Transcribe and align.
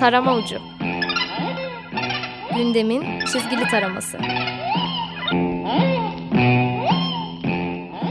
Tarama 0.00 0.34
Ucu 0.34 0.58
Gündemin 2.56 3.20
çizgili 3.20 3.68
taraması 3.70 4.18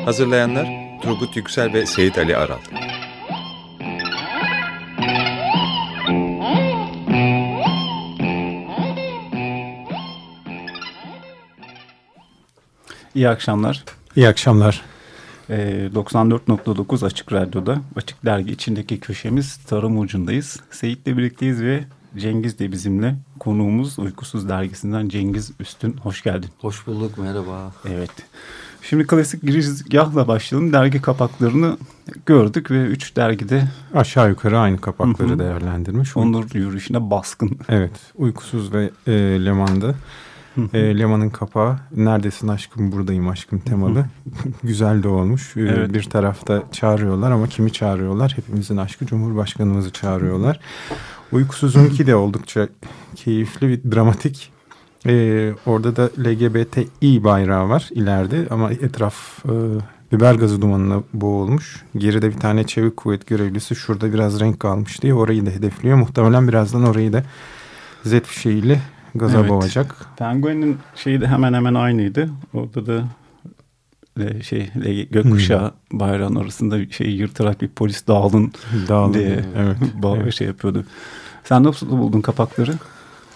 Hazırlayanlar 0.05 0.67
Turgut 1.01 1.35
Yüksel 1.35 1.73
ve 1.73 1.85
Seyit 1.85 2.17
Ali 2.17 2.37
Aral 2.37 2.59
İyi 13.15 13.29
akşamlar. 13.29 13.83
İyi 14.15 14.27
akşamlar. 14.27 14.81
Ee, 15.49 15.89
94.9 15.95 17.05
Açık 17.05 17.33
Radyo'da 17.33 17.81
Açık 17.95 18.25
Dergi 18.25 18.51
içindeki 18.51 18.99
köşemiz 18.99 19.57
Tarım 19.57 19.99
Ucu'ndayız. 19.99 20.59
Seyit'le 20.71 21.05
birlikteyiz 21.05 21.61
ve 21.61 21.83
Cengiz 22.17 22.59
de 22.59 22.71
bizimle. 22.71 23.15
Konuğumuz 23.39 23.99
Uykusuz 23.99 24.49
Dergisi'nden 24.49 25.09
Cengiz 25.09 25.51
Üstün. 25.59 25.97
Hoş 25.97 26.23
geldin. 26.23 26.49
Hoş 26.59 26.87
bulduk, 26.87 27.17
merhaba. 27.17 27.71
Evet. 27.89 28.11
Şimdi 28.81 29.07
klasik 29.07 29.41
girizgahla 29.41 30.27
başlayalım. 30.27 30.73
Dergi 30.73 31.01
kapaklarını 31.01 31.77
gördük 32.25 32.71
ve 32.71 32.85
üç 32.85 33.15
dergide 33.15 33.67
aşağı 33.93 34.29
yukarı 34.29 34.59
aynı 34.59 34.81
kapakları 34.81 35.29
hı 35.29 35.33
hı. 35.33 35.39
değerlendirmiş. 35.39 36.17
Onur 36.17 36.45
yürüyüşüne 36.53 37.09
baskın. 37.09 37.57
Evet. 37.69 37.91
Uykusuz 38.15 38.73
ve 38.73 38.89
e, 39.07 39.11
Leman'da. 39.45 39.95
E, 40.73 40.99
Leman'ın 40.99 41.29
kapağı 41.29 41.79
Neredesin 41.95 42.47
aşkım 42.47 42.91
buradayım 42.91 43.29
aşkım 43.29 43.59
temalı. 43.59 44.05
Güzel 44.63 45.03
de 45.03 45.07
olmuş. 45.07 45.57
E, 45.57 45.61
evet. 45.61 45.93
Bir 45.93 46.03
tarafta 46.03 46.63
çağırıyorlar 46.71 47.31
ama 47.31 47.47
kimi 47.47 47.73
çağırıyorlar? 47.73 48.33
Hepimizin 48.35 48.77
aşkı 48.77 49.05
Cumhurbaşkanımızı 49.05 49.91
çağırıyorlar. 49.91 50.59
Uykusuz'unki 51.31 52.07
de 52.07 52.15
oldukça 52.15 52.67
keyifli 53.15 53.67
bir 53.67 53.91
dramatik. 53.91 54.51
Ee, 55.07 55.53
orada 55.65 55.95
da 55.95 56.09
LGBTİ 56.19 57.23
bayrağı 57.23 57.69
var 57.69 57.89
ileride 57.91 58.47
ama 58.49 58.71
etraf 58.71 59.45
e, 59.45 59.53
biber 60.11 60.35
gazı 60.35 60.61
dumanına 60.61 61.03
boğulmuş. 61.13 61.83
Geride 61.97 62.29
bir 62.29 62.39
tane 62.39 62.63
çevik 62.67 62.97
kuvvet 62.97 63.27
görevlisi 63.27 63.75
şurada 63.75 64.13
biraz 64.13 64.39
renk 64.39 64.59
kalmış 64.59 65.01
diye 65.01 65.13
orayı 65.13 65.45
da 65.45 65.49
hedefliyor. 65.49 65.97
Muhtemelen 65.97 66.47
birazdan 66.47 66.83
orayı 66.83 67.13
da 67.13 67.23
Z 68.05 68.19
fişeğiyle 68.19 68.81
gaza 69.15 69.39
evet. 69.39 69.49
boğacak. 69.49 69.95
Penguin'in 70.17 70.77
şeyi 70.95 71.21
de 71.21 71.27
hemen 71.27 71.53
hemen 71.53 71.73
aynıydı. 71.73 72.29
Orada 72.53 72.85
da 72.85 73.03
e, 74.19 74.43
şey 74.43 74.71
gökkuşağı 75.11 75.73
hmm. 75.89 75.99
bayrağın 75.99 76.35
arasında 76.35 76.89
şey 76.91 77.09
yırtarak 77.09 77.61
bir 77.61 77.67
polis 77.67 78.07
dağılın, 78.07 78.53
dağılın 78.87 79.13
diye 79.13 79.45
evet. 79.57 79.77
evet. 80.21 80.33
şey 80.33 80.47
yapıyordu. 80.47 80.85
Sen 81.43 81.63
nasıl 81.63 81.89
buldun 81.89 82.21
kapakları? 82.21 82.73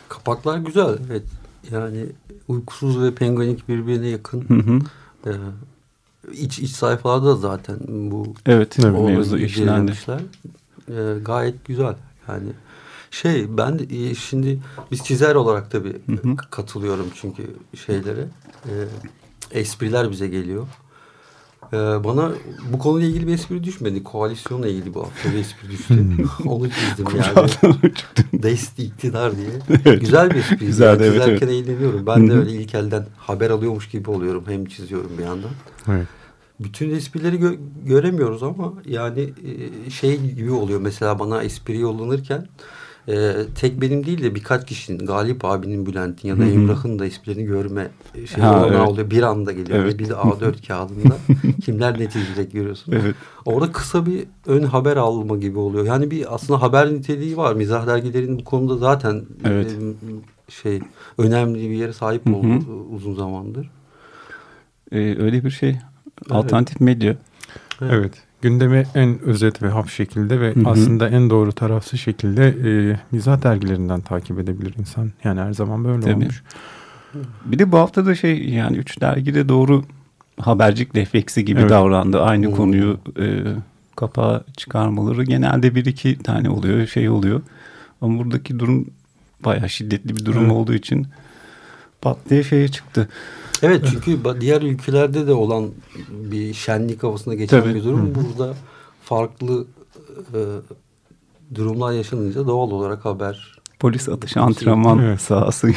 Kapaklar 0.10 0.58
güzel 0.58 0.98
evet. 1.10 1.24
Yani 1.72 2.06
uykusuz 2.48 3.02
ve 3.04 3.16
penguenik 3.16 3.70
birbirine 3.70 4.08
yakın. 4.08 4.46
Hı 4.48 4.54
hı. 4.54 4.80
Ee, 5.26 5.32
iç, 6.34 6.60
iç 6.60 6.72
sayfalarda 6.72 7.36
zaten 7.36 7.78
bu 7.88 8.34
evet, 8.46 8.80
evet 8.80 8.94
mevzu 8.94 9.38
işlendi. 9.38 9.94
Ee, 10.90 10.94
gayet 11.26 11.66
güzel. 11.66 11.96
Yani 12.28 12.50
şey 13.12 13.58
ben 13.58 13.80
de 13.80 14.10
e, 14.10 14.16
şimdi 14.16 14.60
biz 14.92 15.04
çizer 15.04 15.36
olarak 15.36 15.72
tabii 15.72 16.02
hı 16.06 16.12
hı. 16.12 16.36
katılıyorum 16.36 17.08
çünkü 17.16 17.56
şeylere. 17.86 18.28
E, 18.66 18.74
espriler 19.52 20.12
bize 20.12 20.28
geliyor. 20.28 20.68
Ee, 21.74 21.78
bana 21.78 22.32
bu 22.74 22.80
konuyla 22.80 23.08
ilgili 23.10 23.28
bir 23.28 23.34
espri 23.34 23.64
düşmedi. 23.64 24.04
Koalisyonla 24.04 24.68
ilgili 24.68 24.94
bu 24.94 25.04
hafta 25.04 25.32
bir 25.32 25.38
espri 25.38 25.70
düştü. 25.70 26.06
Onu 26.46 26.70
çizdim 26.70 27.06
yani. 27.18 27.50
Dest 28.34 28.80
iktidar 28.80 29.38
diye. 29.38 29.80
Evet. 29.86 30.02
Güzel 30.02 30.32
bir 30.32 30.36
espri. 30.36 30.58
Güzel, 30.58 30.88
yani. 30.88 31.04
evet, 31.04 31.14
Çizerken 31.14 31.48
evet. 31.48 31.68
eğleniyorum. 31.68 32.08
Ben 32.08 32.30
de 32.30 32.34
öyle 32.34 32.52
ilk 32.52 32.76
elden 32.76 33.06
haber 33.18 33.50
alıyormuş 33.50 33.90
gibi 33.90 34.10
oluyorum. 34.10 34.44
Hem 34.48 34.66
çiziyorum 34.66 35.12
bir 35.18 35.24
yandan. 35.24 35.52
Evet. 35.88 36.08
Bütün 36.60 36.90
esprileri 36.90 37.38
gö 37.40 37.56
göremiyoruz 37.86 38.44
ama 38.44 38.74
yani 38.86 39.34
e, 39.86 39.90
şey 39.90 40.18
gibi 40.18 40.52
oluyor. 40.52 40.82
Mesela 40.82 41.20
bana 41.20 41.44
espri 41.44 41.80
yollanırken 41.80 42.48
e, 43.08 43.34
tek 43.56 43.82
benim 43.82 44.06
değil 44.06 44.24
de 44.24 44.36
birkaç 44.36 44.66
kişinin 44.66 45.06
Galip 45.06 45.46
abinin 45.46 45.86
Bülent'in 45.86 46.28
ya 46.28 46.40
da 46.40 46.46
Emrah'ın 46.46 47.00
da 47.00 47.06
esprilerini 47.06 47.44
görme 47.44 47.88
şey 48.34 48.44
ha, 48.44 48.66
evet. 48.70 48.80
oluyor. 48.88 49.12
Bir 49.12 49.24
anda 49.24 49.52
geliyor. 49.52 49.80
Evet. 49.80 50.00
Bir 50.00 50.10
de 50.10 50.14
A4 50.14 50.68
kağıdında 50.68 51.16
kimler 51.66 52.00
ne 52.00 52.10
çizecek 52.10 52.52
görüyorsun. 52.52 52.92
Evet. 52.92 53.16
Orada 53.46 53.72
kısa 53.72 54.06
bir 54.06 54.24
ön 54.48 54.64
haber 54.64 54.98
alma 54.98 55.38
gibi 55.38 55.58
oluyor. 55.58 55.86
Yani 55.86 56.12
bir 56.12 56.36
aslında 56.36 56.62
haber 56.62 56.94
niteliği 56.94 57.38
var. 57.38 57.54
Mizah 57.54 57.88
dergilerinin 57.88 58.40
bu 58.40 58.44
konuda 58.44 58.78
zaten 58.78 59.26
evet. 59.46 59.72
e, 59.72 60.52
şey 60.52 60.80
önemli 61.18 61.70
bir 61.70 61.76
yere 61.76 61.94
sahip 61.94 62.28
oldu 62.28 62.86
uzun 62.96 63.16
zamandır. 63.16 63.70
Ee, 64.92 64.98
öyle 64.98 65.44
bir 65.44 65.50
şey. 65.50 65.78
Alternatif 66.30 66.78
evet. 66.78 66.82
medya. 66.82 67.16
Evet. 67.82 67.94
evet 67.94 68.29
gündemi 68.42 68.84
en 68.96 69.20
özet 69.20 69.64
ve 69.64 69.70
hap 69.70 69.90
şekilde 69.90 70.42
ve 70.42 70.56
hı 70.56 70.60
hı. 70.60 70.70
aslında 70.70 71.10
en 71.10 71.30
doğru 71.30 71.52
taraflı 71.52 71.98
şekilde 71.98 72.48
e, 72.48 73.00
mizah 73.12 73.44
dergilerinden 73.44 74.02
takip 74.02 74.40
edebilir 74.40 74.74
insan. 74.80 75.12
Yani 75.24 75.42
her 75.42 75.54
zaman 75.54 75.84
böyle 75.86 76.02
Tabii. 76.02 76.14
olmuş. 76.14 76.44
Bir 77.46 77.60
de 77.60 77.72
bu 77.72 77.78
hafta 77.78 78.06
da 78.06 78.16
şey 78.16 78.50
yani 78.50 78.78
üç 78.78 79.02
dergide 79.02 79.50
doğru 79.50 79.84
habercik 80.40 80.96
refleksi 80.96 81.46
gibi 81.46 81.60
evet. 81.60 81.70
davrandı. 81.70 82.22
Aynı 82.22 82.48
hmm. 82.48 82.56
konuyu 82.56 83.00
e, 83.20 83.44
kapağa 83.96 84.44
çıkarmaları 84.58 85.24
genelde 85.24 85.76
bir 85.76 85.86
iki 85.86 86.18
tane 86.20 86.50
oluyor 86.50 86.88
şey 86.88 87.10
oluyor. 87.10 87.42
Ama 88.02 88.20
buradaki 88.20 88.60
durum 88.60 88.88
bayağı 89.46 89.70
şiddetli 89.70 90.16
bir 90.16 90.26
durum 90.26 90.44
evet. 90.44 90.52
olduğu 90.52 90.74
için 90.74 91.08
pat 92.02 92.18
diye 92.30 92.44
şeye 92.44 92.68
çıktı. 92.68 93.10
Evet 93.64 93.86
çünkü 93.92 94.20
diğer 94.42 94.62
ülkelerde 94.62 95.28
de 95.28 95.34
olan 95.34 95.70
bir 96.10 96.54
şenlik 96.54 97.04
havasına 97.04 97.34
geçen 97.34 97.62
Tabii. 97.62 97.76
bir 97.76 97.84
durum. 97.84 98.16
Burada 98.16 98.54
farklı 99.04 99.66
e, 100.34 100.40
durumlar 101.56 101.92
yaşanınca 101.92 102.48
doğal 102.48 102.72
olarak 102.72 103.06
haber. 103.06 103.60
Polis 103.80 104.10
atışı 104.10 104.42
antrenman 104.42 105.00
evet. 105.00 105.22
sahası. 105.22 105.72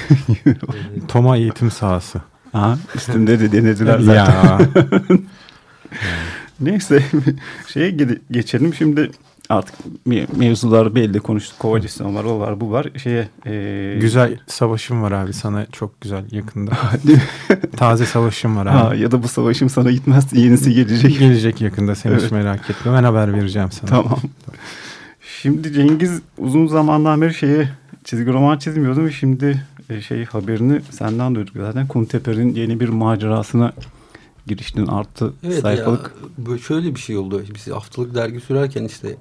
Toma 1.09 1.37
eğitim 1.37 1.71
sahası. 1.71 2.21
Ha, 2.53 2.79
üstünde 2.95 3.41
de 3.41 3.53
denediler 3.53 3.99
zaten. 3.99 4.15
Ya. 4.15 4.61
Neyse 6.61 7.03
şeye 7.69 7.97
geçelim 8.31 8.75
şimdi 8.75 9.11
artık 9.53 9.75
mevzular 10.37 10.95
belli 10.95 11.21
konuştuk. 11.21 11.59
Kovacısın 11.59 12.15
var, 12.15 12.25
o 12.25 12.41
var, 12.41 12.61
bu 12.61 12.71
var. 12.71 12.87
Şeye, 13.03 13.29
e... 13.47 13.97
Güzel 14.01 14.39
savaşım 14.47 15.03
var 15.03 15.13
abi 15.13 15.33
sana 15.33 15.67
çok 15.67 16.01
güzel 16.01 16.25
yakında. 16.31 16.71
Taze 17.77 18.07
savaşım 18.07 18.57
var 18.57 18.67
abi. 18.67 18.77
Ha, 18.77 18.95
ya 18.95 19.11
da 19.11 19.23
bu 19.23 19.29
savaşım 19.29 19.69
sana 19.69 19.91
gitmez 19.91 20.33
yenisi 20.33 20.75
gelecek. 20.75 21.19
gelecek 21.19 21.61
yakında 21.61 21.95
sen 21.95 22.11
evet. 22.11 22.23
hiç 22.23 22.31
merak 22.31 22.71
etme 22.71 22.93
ben 22.93 23.05
haber 23.05 23.33
vereceğim 23.33 23.73
sana. 23.73 23.91
Tamam. 23.91 24.19
Şimdi 25.43 25.73
Cengiz 25.73 26.21
uzun 26.39 26.67
zamandan 26.67 27.21
beri 27.21 27.35
şeye 27.35 27.69
çizgi 28.05 28.33
roman 28.33 28.59
çizmiyordum. 28.59 29.11
Şimdi 29.11 29.63
e, 29.91 30.01
şey 30.01 30.25
haberini 30.25 30.81
senden 30.91 31.35
duyduk 31.35 31.57
zaten. 31.57 31.87
Kunteper'in 31.87 32.55
yeni 32.55 32.81
bir 32.81 32.89
macerasına 32.89 33.73
giriştin 34.47 34.87
artı 34.87 35.33
evet 35.45 35.61
sayfalık. 35.61 36.15
Ya, 36.23 36.47
böyle 36.47 36.63
şöyle 36.63 36.95
bir 36.95 37.01
şey 37.01 37.17
oldu. 37.17 37.43
Biz 37.55 37.69
haftalık 37.69 38.15
dergi 38.15 38.41
sürerken 38.41 38.85
işte 38.85 39.17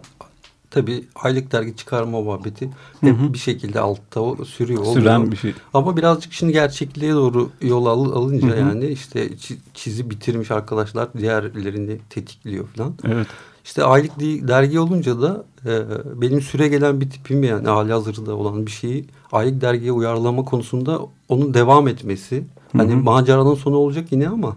tabii 0.72 1.04
aylık 1.16 1.52
dergi 1.52 1.76
çıkarma 1.76 2.22
muhabbeti 2.22 2.70
hep 3.02 3.20
hı 3.20 3.24
hı. 3.24 3.34
bir 3.34 3.38
şekilde 3.38 3.80
altta 3.80 4.46
sürüyor. 4.46 4.86
Süren 4.86 5.20
oluyor. 5.20 5.32
bir 5.32 5.38
şey. 5.38 5.54
Ama 5.74 5.98
birazcık 5.98 6.34
şimdi 6.34 6.54
gerçekliğe 6.54 7.14
doğru 7.14 7.50
yol 7.62 7.86
al, 7.86 8.12
alınca 8.12 8.48
hı 8.48 8.54
hı. 8.54 8.60
yani 8.60 8.88
işte 8.88 9.30
çizi 9.74 10.10
bitirmiş 10.10 10.52
arkadaşlar 10.52 11.14
diğerlerini 11.14 12.00
tetikliyor 12.10 12.68
falan. 12.68 12.94
Evet. 13.08 13.28
İşte 13.66 13.84
aylık 13.84 14.20
dergi 14.20 14.80
olunca 14.80 15.22
da 15.22 15.46
e, 15.66 15.82
benim 16.22 16.42
süre 16.42 16.68
gelen 16.68 17.02
bir 17.02 17.10
tipim 17.10 17.44
yani 17.44 17.68
hali 17.68 17.94
hazırda 17.94 18.36
olan 18.36 18.66
bir 18.66 18.72
şeyi 18.72 19.06
aylık 19.32 19.62
dergiye 19.62 19.92
uyarlama 19.92 20.46
konusunda 20.46 21.00
onun 21.30 21.54
devam 21.54 21.88
etmesi. 21.88 22.38
Hı 22.38 22.78
hani 22.78 22.90
hı. 22.90 22.94
Hani 22.94 23.04
maceranın 23.04 23.56
sonu 23.56 23.76
olacak 23.76 24.12
yine 24.12 24.30
ama 24.30 24.56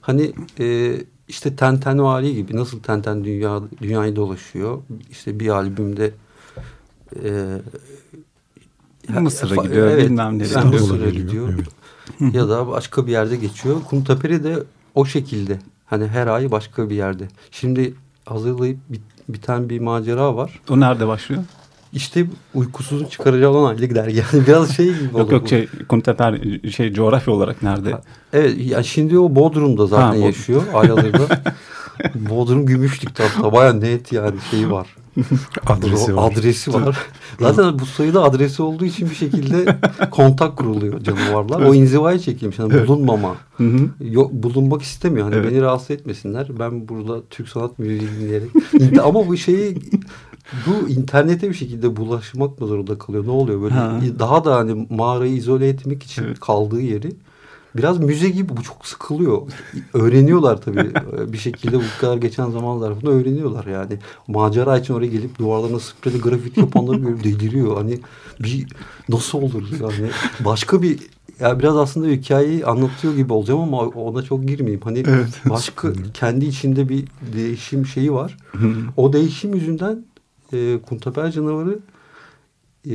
hani 0.00 0.32
e, 0.60 0.96
işte 1.28 1.56
Tenten 1.56 2.02
vali 2.02 2.34
gibi 2.34 2.56
nasıl 2.56 2.80
Tenten 2.80 3.24
dünya 3.24 3.60
dünyayı 3.82 4.16
dolaşıyor. 4.16 4.82
İşte 5.10 5.40
bir 5.40 5.48
albümde 5.48 6.12
e, 7.24 9.20
Mısır'a 9.20 9.62
gidiyor 9.62 9.88
evet, 9.88 10.04
bilmem 10.04 10.38
nereye. 10.38 10.64
Mısır'a 10.64 11.10
gidiyor. 11.10 11.48
Evet. 11.54 12.34
ya 12.34 12.48
da 12.48 12.68
başka 12.68 13.06
bir 13.06 13.12
yerde 13.12 13.36
geçiyor. 13.36 13.76
Kuntaperi 13.88 14.44
de 14.44 14.62
o 14.94 15.04
şekilde. 15.04 15.58
Hani 15.86 16.06
her 16.06 16.26
ay 16.26 16.50
başka 16.50 16.90
bir 16.90 16.96
yerde. 16.96 17.28
Şimdi 17.50 17.94
hazırlayıp 18.24 18.78
bit, 18.88 19.02
biten 19.28 19.68
bir 19.68 19.80
macera 19.80 20.36
var. 20.36 20.60
O 20.70 20.80
nerede 20.80 21.06
başlıyor? 21.06 21.42
İşte 21.92 22.26
uykusuzun 22.54 23.06
çıkaracağı 23.06 23.50
olan 23.50 23.70
aylık 23.70 23.94
dergi. 23.94 24.16
Yani 24.16 24.46
biraz 24.46 24.76
şey 24.76 24.86
gibi 24.86 25.18
Yok 25.18 25.32
yok 25.32 25.48
şey 25.48 25.68
Kunteper 25.88 26.40
şey 26.70 26.92
coğrafya 26.92 27.34
olarak 27.34 27.62
nerede? 27.62 27.92
Ha, 27.92 28.00
evet 28.32 28.70
ya 28.70 28.82
şimdi 28.82 29.18
o 29.18 29.34
Bodrum'da 29.34 29.86
zaten 29.86 30.06
ha, 30.20 30.26
yaşıyor 30.26 30.62
ayazırda. 30.74 31.42
Bodrum 32.14 32.66
Gümüşlük'te 32.66 33.24
hatta 33.24 33.52
baya 33.52 33.72
net 33.72 34.12
yani 34.12 34.36
şeyi 34.50 34.70
var. 34.70 34.96
Adresi 35.66 36.16
var. 36.16 36.32
Adresi 36.32 36.74
var. 36.74 36.98
Zaten 37.40 37.78
bu 37.78 37.86
sayıda 37.86 38.22
adresi 38.22 38.62
olduğu 38.62 38.84
için 38.84 39.10
bir 39.10 39.14
şekilde 39.14 39.78
kontak 40.10 40.56
kuruluyor 40.56 41.00
canavarlar. 41.00 41.60
O 41.60 41.74
inzivaya 41.74 42.18
çekilmiş. 42.18 42.58
Yani 42.58 42.88
bulunmama. 42.88 43.34
Hı 43.56 43.64
hı. 43.64 43.90
Yok, 44.00 44.32
bulunmak 44.32 44.82
istemiyor. 44.82 45.24
Hani 45.24 45.36
Evet. 45.36 45.52
beni 45.52 45.60
rahatsız 45.60 45.90
etmesinler. 45.90 46.48
Ben 46.58 46.88
burada 46.88 47.22
Türk 47.30 47.48
sanat 47.48 47.78
müziği 47.78 48.00
dinleyerek. 48.00 48.50
Ama 49.02 49.26
bu 49.28 49.36
şeyi 49.36 49.78
bu 50.66 50.88
internete 50.88 51.48
bir 51.48 51.54
şekilde 51.54 51.96
bulaşmak 51.96 52.60
mı 52.60 52.66
zorunda 52.66 52.98
kalıyor? 52.98 53.26
Ne 53.26 53.30
oluyor 53.30 53.62
böyle? 53.62 53.74
Ha. 53.74 54.00
Daha 54.18 54.44
da 54.44 54.56
hani 54.56 54.86
mağarayı 54.90 55.34
izole 55.36 55.68
etmek 55.68 56.02
için 56.02 56.22
Evet. 56.24 56.40
kaldığı 56.40 56.80
yeri 56.80 57.12
biraz 57.76 57.98
müze 57.98 58.30
gibi 58.30 58.56
bu 58.56 58.62
çok 58.62 58.86
sıkılıyor. 58.86 59.42
Öğreniyorlar 59.94 60.60
tabii 60.62 60.92
bir 61.32 61.38
şekilde 61.38 61.76
bu 61.78 61.82
kadar 62.00 62.16
geçen 62.16 62.50
zaman 62.50 62.78
zarfında 62.78 63.10
öğreniyorlar 63.10 63.66
yani. 63.66 63.98
Macera 64.28 64.78
için 64.78 64.94
oraya 64.94 65.06
gelip 65.06 65.38
duvarlarına 65.38 65.80
spreyli 65.80 66.20
grafiti 66.20 66.60
yapanları 66.60 66.98
görüp 66.98 67.24
deliriyor. 67.24 67.76
Hani 67.76 67.98
bir 68.40 68.66
nasıl 69.08 69.38
olur 69.42 69.62
yani 69.80 70.10
başka 70.44 70.82
bir 70.82 70.98
ya 71.40 71.58
biraz 71.58 71.76
aslında 71.76 72.06
hikayeyi 72.08 72.66
anlatıyor 72.66 73.14
gibi 73.14 73.32
olacağım 73.32 73.60
ama 73.60 73.78
ona 73.78 74.22
çok 74.22 74.48
girmeyeyim. 74.48 74.80
Hani 74.84 75.02
Evet. 75.06 75.40
başka 75.50 75.92
kendi 76.14 76.44
içinde 76.46 76.88
bir 76.88 77.04
değişim 77.34 77.86
şeyi 77.86 78.12
var. 78.12 78.36
O 78.96 79.12
değişim 79.12 79.54
yüzünden 79.54 80.04
e, 80.52 80.78
Kuntaper 80.88 81.30
canavarı 81.30 81.78
e, 82.90 82.94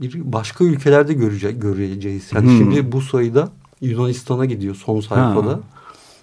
bir 0.00 0.32
başka 0.32 0.64
ülkelerde 0.64 1.12
görecek 1.12 1.62
göreceğiz. 1.62 2.30
Yani 2.34 2.46
Hmm. 2.50 2.58
şimdi 2.58 2.92
bu 2.92 3.00
sayıda 3.00 3.48
Yunanistan'a 3.80 4.44
gidiyor 4.44 4.74
son 4.74 5.00
sayfada. 5.00 5.52
Ha. 5.52 5.60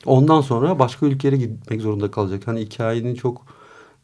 Ondan 0.06 0.42
sonra 0.42 0.80
başka 0.80 1.06
ülkelere 1.06 1.38
gitmek 1.38 1.82
zorunda 1.82 2.12
kalacak. 2.12 2.42
Hani 2.48 2.60
hikayenin 2.62 3.16
çok 3.16 3.46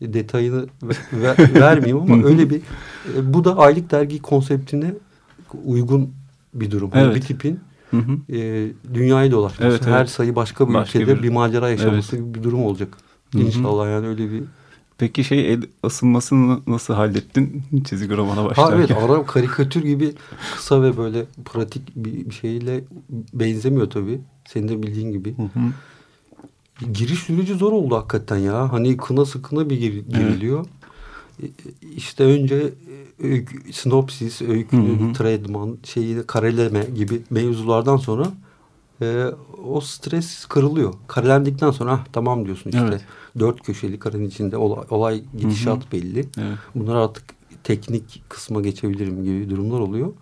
detayını 0.01 0.65
ve- 0.83 1.21
ver- 1.21 1.53
vermeyeyim 1.61 1.97
ama 2.11 2.23
öyle 2.27 2.49
bir 2.49 2.57
e, 3.17 3.33
bu 3.33 3.43
da 3.43 3.57
aylık 3.57 3.91
dergi 3.91 4.21
konseptine 4.21 4.93
uygun 5.65 6.09
bir 6.53 6.71
durum. 6.71 6.91
Hani 6.91 7.03
Evet. 7.03 7.15
bir 7.15 7.21
tipin 7.21 7.59
Hı 7.91 7.97
hı. 7.97 8.35
e, 8.37 8.67
dünyayı 8.93 9.31
dolaşması. 9.31 9.71
Evet, 9.71 9.85
Her 9.87 9.97
evet. 9.97 10.09
sayı 10.09 10.35
başka 10.35 10.69
bir 10.69 10.73
Başka 10.73 10.99
ülkede 10.99 11.17
bir- 11.17 11.23
bir, 11.23 11.29
macera 11.29 11.69
yaşaması 11.69 12.15
gibi 12.17 12.33
bir 12.33 12.43
durum 12.43 12.63
olacak. 12.63 12.97
Hı 13.33 13.37
hı. 13.39 13.43
İnşallah 13.43 13.87
yani 13.89 14.07
öyle 14.07 14.31
bir 14.31 14.43
Peki 14.97 15.23
şey 15.23 15.53
el 15.53 15.61
ısınmasını 15.85 16.59
nasıl 16.67 16.93
hallettin 16.93 17.63
çizgi 17.89 18.17
romana 18.17 18.41
Ha 18.43 18.45
başlarken? 18.49 18.77
evet 18.77 18.91
ara 18.91 19.25
karikatür 19.25 19.83
gibi 19.83 20.13
kısa 20.55 20.81
ve 20.83 20.97
böyle 20.97 21.25
pratik 21.45 21.95
bir 21.95 22.31
şeyle 22.31 22.83
benzemiyor 23.33 23.89
tabii. 23.89 24.21
Senin 24.47 24.67
de 24.67 24.83
bildiğin 24.83 25.11
gibi. 25.11 25.35
Hı 25.37 25.41
hı. 25.41 25.71
Giriş 26.93 27.19
süreci 27.19 27.53
zor 27.53 27.71
oldu 27.71 27.95
hakikaten 27.95 28.37
ya. 28.37 28.71
Hani 28.73 28.97
kına 28.97 29.25
sıkına 29.25 29.69
bir 29.69 29.77
gir- 29.77 30.05
giriliyor. 30.09 30.65
E, 31.43 31.45
İşte 31.95 32.23
önce 32.23 32.55
e, 32.55 33.27
öykü, 33.27 33.73
sinopsis, 33.73 34.41
öykünün 34.41 34.99
Hı 34.99 35.09
hı. 35.09 35.13
tradman, 35.13 35.77
şeyi 35.83 36.23
kareleme 36.23 36.83
gibi 36.95 37.21
mevzulardan 37.29 37.97
sonra 37.97 38.27
e, 39.01 39.25
o 39.67 39.81
stres 39.81 40.45
kırılıyor. 40.45 40.93
Karelendikten 41.07 41.71
sonra 41.71 41.91
ah, 41.91 42.05
tamam 42.13 42.45
diyorsun 42.45 42.69
işte. 42.69 42.85
Evet. 42.89 43.01
Dört 43.39 43.63
köşeli 43.63 43.99
karenin 43.99 44.27
içinde 44.29 44.57
olay, 44.57 44.85
olay 44.89 45.23
gidişat 45.37 45.91
belli. 45.91 46.19
Evet. 46.19 46.57
Bunlar 46.75 46.95
artık 46.95 47.23
teknik 47.63 48.23
kısma 48.29 48.61
geçebilirim 48.61 49.23
gibi 49.23 49.49
durumlar 49.49 49.79
oluyor. 49.79 50.13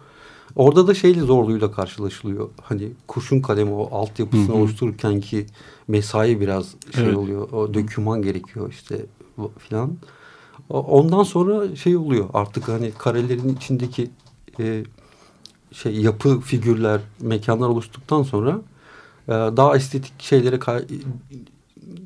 Orada 0.56 0.88
da 0.88 0.94
şeyle 0.94 1.22
zorluğuyla 1.22 1.72
karşılaşılıyor. 1.72 2.50
Hani 2.62 2.92
kurşun 3.08 3.42
kalemi 3.42 3.72
o 3.72 3.90
altyapısını 3.98 4.48
Hı 4.48 4.52
hı. 4.52 4.56
oluştururken 4.56 5.22
ki 5.22 5.46
mesai 5.88 6.40
biraz 6.42 6.76
şey 6.96 7.04
Evet. 7.04 7.18
oluyor. 7.18 7.52
O 7.52 7.74
döküman 7.74 8.22
gerekiyor 8.22 8.70
işte 8.70 9.06
filan. 9.58 9.98
Ondan 10.70 11.24
sonra 11.24 11.76
şey 11.76 11.98
oluyor 11.98 12.30
artık 12.34 12.68
hani 12.68 12.92
karelerin 12.98 13.56
içindeki 13.56 14.10
e, 14.60 14.84
şey 15.72 15.96
yapı 15.96 16.40
figürler, 16.40 17.02
mekanlar 17.22 17.68
oluştuktan 17.68 18.24
sonra 18.24 18.62
e, 19.28 19.32
daha 19.32 19.76
estetik 19.76 20.14
şeylere 20.22 20.60
kay- 20.60 20.86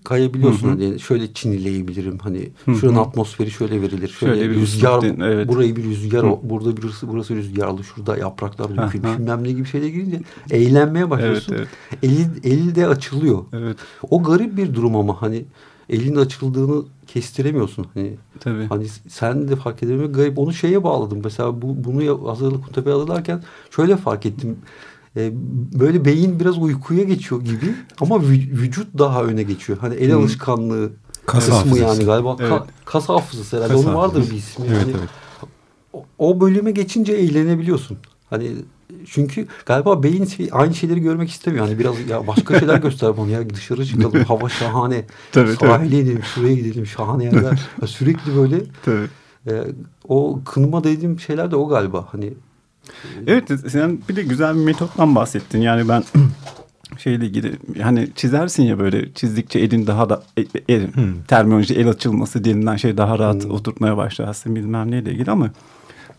kayabiliyorsun. 0.04 0.68
Hı 0.68 0.72
hı. 0.72 0.76
Hani 0.86 1.00
şöyle 1.00 1.34
çinileyebilirim. 1.34 2.18
Hani 2.18 2.50
Hı 2.66 2.76
şuranın 2.76 2.96
hı. 2.96 3.02
atmosferi 3.02 3.52
şöyle 3.52 3.82
verilir. 3.82 4.08
Şöyle, 4.08 4.34
Şöyle 4.36 4.50
bir 4.50 4.56
rüzgar 4.56 4.98
üslupten, 5.04 5.26
evet. 5.26 5.48
burayı 5.48 5.76
bir 5.76 5.84
rüzgar 5.84 6.26
Hı. 6.26 6.38
burada 6.44 6.78
burası 6.82 7.08
burası 7.10 7.36
rüzgarlı. 7.36 7.84
Şurada 7.84 8.18
yapraklar 8.18 8.70
Hı 8.70 8.78
dökülmüş. 8.78 9.10
hı. 9.10 9.20
Bilmem 9.20 9.44
ne 9.44 9.52
gibi 9.52 9.68
şeyle 9.68 9.90
girince 9.90 10.22
eğlenmeye 10.52 11.02
Evet, 11.02 11.12
başlıyorsun. 11.12 11.56
evet. 11.56 11.68
Eli, 12.04 12.26
eli 12.44 12.76
de 12.76 12.88
açılıyor. 12.88 13.44
Evet. 13.54 13.78
O 14.10 14.24
garip 14.24 14.58
bir 14.58 14.74
durum 14.74 14.96
ama 14.96 15.22
hani 15.22 15.46
elin 15.90 16.16
açıldığını 16.16 16.84
kestiremiyorsun. 17.08 17.86
Hani 17.94 18.14
Tabii. 18.40 18.66
Hani 18.66 18.88
sen 19.08 19.48
de 19.48 19.56
fark 19.56 19.84
edemiyor. 19.84 20.10
Garip. 20.10 20.40
Onu 20.40 20.54
şeye 20.54 20.84
bağladım. 20.84 21.22
Mesela 21.24 21.62
bu, 21.62 21.84
bunu 21.84 22.30
hazırlık 22.30 22.66
Kuntepe'ye 22.66 22.96
hazırlarken 22.96 23.44
şöyle 23.76 23.98
fark 23.98 24.26
ettim. 24.26 24.58
Ee, 25.18 25.32
böyle 25.80 26.06
beyin 26.06 26.40
biraz 26.40 26.58
uykuya 26.58 27.04
geçiyor 27.04 27.42
gibi 27.42 27.74
ama 28.02 28.16
vü- 28.16 28.52
vücut 28.52 28.98
daha 28.98 29.24
öne 29.24 29.44
geçiyor. 29.44 29.78
Hani 29.82 29.96
el 29.96 30.12
Hı. 30.12 30.18
alışkanlığı 30.18 30.90
Kas 31.26 31.40
kısmı 31.40 31.56
hafızası. 31.56 31.82
yani 31.82 32.06
galiba. 32.06 32.30
Ka- 32.30 32.48
Evet. 32.48 32.62
kas 32.86 33.10
hafızası 33.10 33.58
herhalde. 33.58 33.74
Kas 33.74 33.86
Onun 33.86 33.96
vardır 33.96 34.20
hafızası. 34.20 34.32
bir 34.32 34.38
ismi. 34.38 34.66
Evet, 34.70 34.78
Yani 34.82 34.92
evet. 35.00 35.10
o, 35.94 36.06
o 36.18 36.42
bölüme 36.42 36.72
geçince 36.72 37.14
eğlenebiliyorsun. 37.14 37.98
Hani 38.30 38.52
çünkü 39.06 39.48
galiba 39.66 40.04
beyin 40.04 40.26
şey- 40.26 40.50
aynı 40.52 40.74
şeyleri 40.74 41.00
görmek 41.00 41.30
istemiyor. 41.30 41.66
Hani 41.68 41.80
biraz 41.80 41.96
ya 42.10 42.28
başka 42.28 42.60
şeyler 42.60 42.78
göster 42.78 43.18
bana 43.18 43.30
ya 43.30 43.50
dışarı 43.50 43.86
çıkalım 43.86 44.24
hava 44.28 44.50
şahane. 44.50 45.06
Tabii, 45.32 45.54
Sahile 45.54 46.00
inelim 46.02 46.24
şuraya 46.36 46.54
gidelim 46.54 46.86
şahane 46.86 47.24
yerler. 47.24 47.62
Sürekli 47.86 48.36
böyle 48.36 48.62
Tabii. 48.86 49.08
e, 49.48 49.64
o 50.08 50.40
kınma 50.46 50.84
dediğim 50.84 51.20
şeyler 51.20 51.52
de 51.52 51.56
o 51.56 51.68
galiba. 51.70 52.08
Hani 52.12 52.34
Evet 53.28 53.52
sen 53.68 54.00
bir 54.10 54.16
de 54.16 54.24
güzel 54.24 54.56
bir 54.56 54.64
metottan 54.64 55.16
bahsettin. 55.16 55.62
Yani 55.62 55.90
ben 55.90 56.04
şeyle 56.98 57.26
ilgili 57.26 57.54
hani 57.82 58.10
çizersin 58.16 58.64
ya 58.64 58.80
böyle 58.80 59.14
çizdikçe 59.14 59.60
elin 59.60 59.88
daha 59.88 60.10
da 60.10 60.24
e, 60.38 60.74
e, 60.76 60.88
terminoloji 61.28 61.74
el 61.76 61.90
açılması 61.90 62.44
denilen 62.44 62.76
şey 62.76 62.98
daha 62.98 63.20
rahat 63.20 63.44
Hmm. 63.44 63.52
oturtmaya 63.52 63.98
başlarsın 63.98 64.56
bilmem 64.56 64.92
neyle 64.92 65.12
ilgili. 65.12 65.32
Ama 65.32 65.50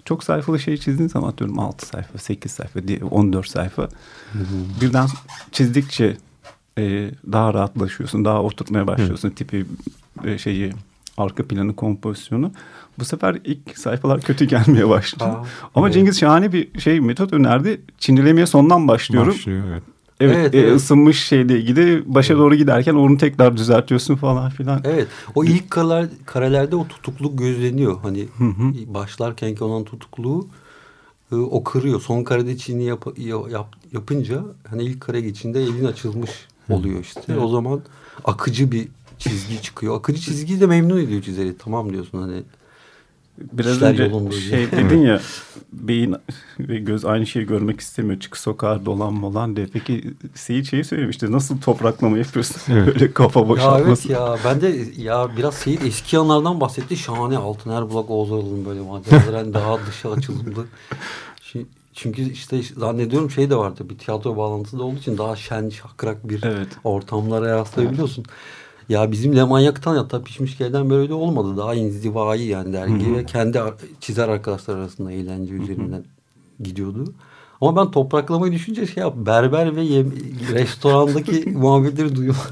çok 0.04 0.24
sayfalı 0.24 0.58
şey 0.58 0.76
çizdiğin 0.76 1.08
zaman 1.08 1.28
atıyorum 1.28 1.58
6 1.58 1.86
sayfa 1.86 2.18
8 2.18 2.52
sayfa 2.52 2.88
diye 2.88 3.04
14 3.04 3.48
sayfa. 3.48 3.88
Birden 4.80 5.06
çizdikçe 5.52 6.16
e, 6.78 7.10
daha 7.32 7.54
rahatlaşıyorsun 7.54 8.24
daha 8.24 8.42
oturtmaya 8.42 8.86
başlıyorsun 8.86 9.30
tipi 9.30 9.66
e, 10.24 10.38
şeyi 10.38 10.72
arka 11.18 11.46
planı 11.48 11.76
kompozisyonu 11.76 12.52
bu 12.98 13.04
sefer 13.04 13.38
ilk 13.44 13.78
sayfalar 13.78 14.20
kötü 14.20 14.44
gelmeye 14.44 14.88
başladı. 14.88 15.24
Aa, 15.24 15.44
Ama 15.74 15.86
evet. 15.86 15.94
Cengiz 15.94 16.20
şahane 16.20 16.52
bir 16.52 16.80
şey 16.80 17.00
metot 17.00 17.32
önerdi. 17.32 17.80
Çinlilemeye 17.98 18.46
sondan 18.46 18.88
başlıyorum. 18.88 19.32
Başlıyor 19.32 19.64
evet. 19.70 19.82
Evet, 20.20 20.36
Evet, 20.36 20.54
e, 20.54 20.58
evet. 20.58 20.76
ısınmış 20.76 21.22
şeyle 21.24 21.58
ilgili 21.60 22.02
başa 22.14 22.38
doğru 22.38 22.54
giderken 22.54 22.94
onu 22.94 23.16
tekrar 23.18 23.56
düzeltiyorsun 23.56 24.16
falan 24.16 24.50
filan. 24.50 24.80
evet 24.84 25.08
o 25.34 25.44
ilk 25.44 25.70
kareler, 25.70 26.06
karelerde 26.26 26.76
o 26.76 26.88
tutukluk 26.88 27.38
gözleniyor. 27.38 27.98
Hani 28.02 28.24
başlarkenki 28.86 29.64
olan 29.64 29.84
tutukluğu 29.84 30.48
e, 31.32 31.34
o 31.36 31.64
kırıyor. 31.64 32.00
Son 32.00 32.24
karede 32.24 32.56
çini 32.56 32.84
yap, 32.84 33.06
ya- 33.16 33.50
yap- 33.50 33.76
yapınca 33.92 34.42
hani 34.70 34.82
ilk 34.84 35.00
kare 35.00 35.20
geçinde 35.20 35.62
elin 35.62 35.84
açılmış 35.84 36.30
oluyor 36.70 37.00
işte. 37.00 37.38
O 37.38 37.48
zaman 37.48 37.80
akıcı 38.24 38.72
bir 38.72 38.88
çizgi 39.18 39.62
çıkıyor. 39.62 39.98
Akıcı 39.98 40.20
çizgiyi 40.20 40.60
de 40.60 40.66
memnun 40.66 40.98
ediyor 41.00 41.22
çizeri. 41.22 41.58
Tamam 41.58 41.92
diyorsun 41.92 42.18
hani. 42.22 42.42
Biraz 43.52 43.76
İşler 43.76 43.90
önce 43.90 44.40
şey 44.40 44.72
dedin 44.72 44.98
ya 45.02 45.20
beyin 45.72 46.14
ve 46.60 46.78
göz 46.78 47.04
aynı 47.04 47.26
şeyi 47.26 47.46
görmek 47.46 47.80
istemiyor. 47.80 48.20
Çık 48.20 48.36
sokağa 48.36 48.84
dolan 48.86 49.12
molan 49.14 49.56
diye. 49.56 49.66
Peki 49.72 50.04
Seyit 50.34 50.70
şeyi 50.70 50.84
söylemişti. 50.84 51.32
Nasıl 51.32 51.60
topraklama 51.60 52.18
yapıyorsun? 52.18 52.56
Böyle 52.86 53.12
kafa 53.12 53.40
Ya 53.40 53.46
evet 53.46 53.56
boşaltması. 53.56 54.12
ya 54.12 54.36
ben 54.44 54.60
de 54.60 54.84
ya 54.96 55.28
biraz 55.36 55.54
Seyit 55.54 55.84
eski 55.84 56.18
anlardan 56.18 56.60
bahsetti. 56.60 56.96
Şahane 56.96 57.36
Altın 57.36 57.70
Erbulak 57.70 58.10
Oğuz 58.10 58.32
Aral'ın 58.32 58.64
böyle 58.66 58.80
maceraları 58.80 59.36
hani 59.36 59.54
daha 59.54 59.86
dışa 59.86 60.10
açılımlı. 60.10 60.66
Çünkü 61.94 62.32
işte 62.32 62.60
zannediyorum 62.76 63.30
şey 63.30 63.50
de 63.50 63.56
vardı 63.56 63.90
bir 63.90 63.98
tiyatro 63.98 64.36
bağlantısı 64.36 64.78
da 64.78 64.82
olduğu 64.82 64.98
için 64.98 65.18
daha 65.18 65.36
şen 65.36 65.68
şakrak 65.68 66.28
bir 66.28 66.42
Evet. 66.42 66.68
ortamlara 66.84 67.56
rastlayabiliyorsun. 67.56 68.24
Ya 68.88 69.12
bizim 69.12 69.36
Lemanyak'tan 69.36 69.96
hatta 69.96 70.22
pişmiş 70.22 70.58
gelden 70.58 70.90
böyle 70.90 71.14
olmadı. 71.14 71.56
Daha 71.56 71.74
inzivai 71.74 72.42
yani 72.42 72.72
dergi 72.72 73.16
ve 73.16 73.26
kendi 73.26 73.60
çizer 74.00 74.28
arkadaşlar 74.28 74.76
arasında 74.76 75.12
eğlence 75.12 75.54
üzerinden 75.54 76.04
gidiyordu. 76.60 77.14
Ama 77.60 77.84
ben 77.84 77.90
topraklamayı 77.90 78.52
düşünce 78.52 78.86
şey 78.86 79.00
yap 79.00 79.14
berber 79.16 79.76
ve 79.76 79.82
yem, 79.82 80.12
restorandaki 80.52 81.50
muhabbetleri 81.54 82.16
duymak 82.16 82.50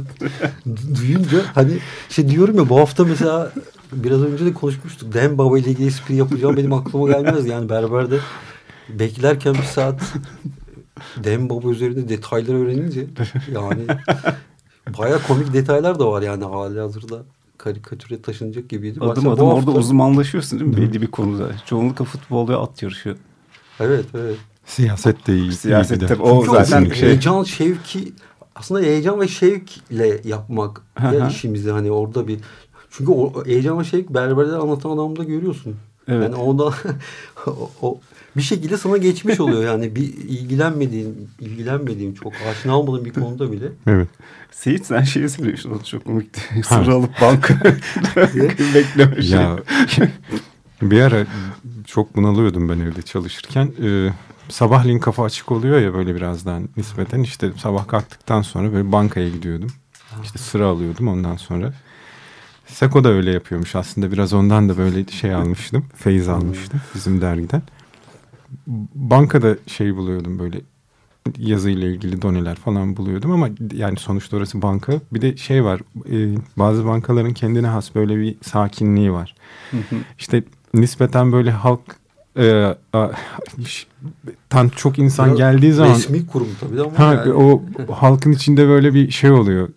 duyunca 1.00 1.38
hani 1.54 1.78
şey 2.08 2.28
diyorum 2.28 2.56
ya 2.56 2.68
bu 2.68 2.78
hafta 2.78 3.04
mesela 3.04 3.52
biraz 3.92 4.22
önce 4.22 4.46
de 4.46 4.54
konuşmuştuk. 4.54 5.14
Dem 5.14 5.38
Baba 5.38 5.58
ile 5.58 5.70
ilgili 5.70 5.86
espri 5.86 6.14
yapacağım 6.14 6.56
benim 6.56 6.72
aklıma 6.72 7.08
gelmez 7.08 7.46
yani 7.46 7.68
berberde 7.68 8.18
beklerken 8.88 9.54
bir 9.54 9.62
saat 9.62 10.00
Dem 11.24 11.48
Baba 11.48 11.70
üzerinde 11.70 12.08
detayları 12.08 12.56
öğrenince 12.56 13.06
yani 13.52 13.86
baya 14.98 15.22
komik 15.22 15.52
detaylar 15.52 15.98
da 15.98 16.10
var 16.10 16.22
yani 16.22 16.44
hali 16.44 16.80
hazırda 16.80 17.22
karikatüre 17.58 18.22
taşınacak 18.22 18.68
gibiydi. 18.68 18.98
Adım 19.00 19.08
Başta 19.08 19.30
adım 19.30 19.46
bu 19.46 19.50
orada 19.50 19.66
hafta- 19.66 19.80
uzmanlaşıyorsun 19.80 20.60
değil 20.60 20.70
mi? 20.70 20.76
Belli 20.76 21.02
bir 21.02 21.06
konuda. 21.06 21.48
Çoğunlukla 21.66 22.04
futbol 22.04 22.48
ve 22.48 22.56
at 22.56 22.82
yarışı. 22.82 23.16
Evet 23.80 24.04
evet. 24.14 24.36
Siyaset 24.66 25.26
de 25.26 25.36
iyi. 25.36 25.52
Siyasette 25.52 26.08
de. 26.08 26.14
o 26.14 26.44
Çünkü 26.44 26.56
zaten 26.56 26.90
o 26.90 26.94
şey. 26.94 27.08
heyecan 27.08 27.42
şevki 27.44 28.12
aslında 28.54 28.80
heyecan 28.80 29.20
ve 29.20 29.28
şevkle 29.28 30.20
yapmak 30.24 30.82
ya 31.02 31.26
hı. 31.26 31.28
işimizde 31.30 31.70
hani 31.72 31.90
orada 31.90 32.28
bir 32.28 32.40
çünkü 32.90 33.12
o 33.12 33.44
heyecan 33.46 33.78
ve 33.78 33.84
şevk 33.84 34.10
berberde 34.10 34.56
anlatan 34.56 34.90
adamda 34.90 35.24
görüyorsun. 35.24 35.76
Evet. 36.08 36.22
Yani 36.22 36.34
ondan 36.34 36.72
o, 37.46 37.70
o 37.82 37.98
bir 38.36 38.42
şekilde 38.42 38.76
sana 38.76 38.96
geçmiş 38.96 39.40
oluyor 39.40 39.64
yani 39.72 39.96
bir 39.96 40.02
ilgilenmediğin, 40.02 41.30
ilgilenmediğin 41.40 42.14
çok 42.14 42.32
aşina 42.50 42.78
olmadığın 42.78 43.04
bir 43.04 43.12
konuda 43.12 43.52
bile. 43.52 43.66
Evet. 43.86 44.08
Seyit 44.50 44.86
sen 44.86 45.02
şeyi 45.02 45.28
söylüyorsun. 45.28 45.70
O 45.70 45.82
çok 45.82 46.04
komikti. 46.04 46.40
Sıra 46.64 46.94
alıp 46.94 47.20
banka 47.20 47.60
beklemiş. 48.74 49.30
Ya 49.30 49.56
bir 50.82 51.00
ara 51.00 51.26
çok 51.86 52.16
bunalıyordum 52.16 52.68
ben 52.68 52.80
evde 52.80 53.02
çalışırken. 53.02 53.72
Ee, 53.82 54.10
sabahleyin 54.48 54.98
kafa 54.98 55.24
açık 55.24 55.52
oluyor 55.52 55.80
ya 55.80 55.94
böyle 55.94 56.14
birazdan 56.14 56.68
nispeten. 56.76 57.20
işte 57.20 57.50
sabah 57.56 57.88
kalktıktan 57.88 58.42
sonra 58.42 58.72
böyle 58.72 58.92
bankaya 58.92 59.28
gidiyordum. 59.28 59.70
İşte 60.22 60.38
sıra 60.38 60.66
alıyordum 60.66 61.08
ondan 61.08 61.36
sonra. 61.36 61.72
Seko 62.66 63.04
da 63.04 63.08
öyle 63.08 63.32
yapıyormuş 63.32 63.76
aslında. 63.76 64.12
Biraz 64.12 64.32
ondan 64.32 64.68
da 64.68 64.78
böyle 64.78 65.06
şey 65.06 65.34
almıştım. 65.34 65.86
Feyiz 65.94 66.28
almıştım 66.28 66.80
bizim 66.94 67.20
dergiden. 67.20 67.62
Bankada 68.94 69.56
şey 69.66 69.96
buluyordum 69.96 70.38
böyle 70.38 70.60
yazıyla 71.38 71.88
ilgili 71.88 72.22
doneler 72.22 72.54
falan 72.54 72.96
buluyordum 72.96 73.30
ama 73.30 73.48
yani 73.72 73.98
sonuçta 73.98 74.36
orası 74.36 74.62
banka. 74.62 75.00
Bir 75.12 75.22
de 75.22 75.36
şey 75.36 75.64
var 75.64 75.80
e, 76.10 76.38
bazı 76.56 76.86
bankaların 76.86 77.32
kendine 77.32 77.66
has 77.66 77.94
böyle 77.94 78.18
bir 78.18 78.36
sakinliği 78.42 79.12
var. 79.12 79.34
İşte 80.18 80.42
nispeten 80.74 81.32
böyle 81.32 81.50
halk 81.50 81.96
e, 82.38 82.74
a, 82.92 83.08
tan 84.50 84.68
çok 84.68 84.98
insan 84.98 85.28
Ya, 85.28 85.34
geldiği 85.34 85.72
zaman 85.72 85.94
Resmi 85.94 86.26
kurum 86.26 86.48
tabii 86.60 86.76
de 86.76 86.80
ama 86.82 86.98
ha, 86.98 87.14
yani. 87.14 87.32
o 87.32 87.62
halkın 87.92 88.32
içinde 88.32 88.68
böyle 88.68 88.94
bir 88.94 89.10
şey 89.10 89.30
oluyor. 89.30 89.68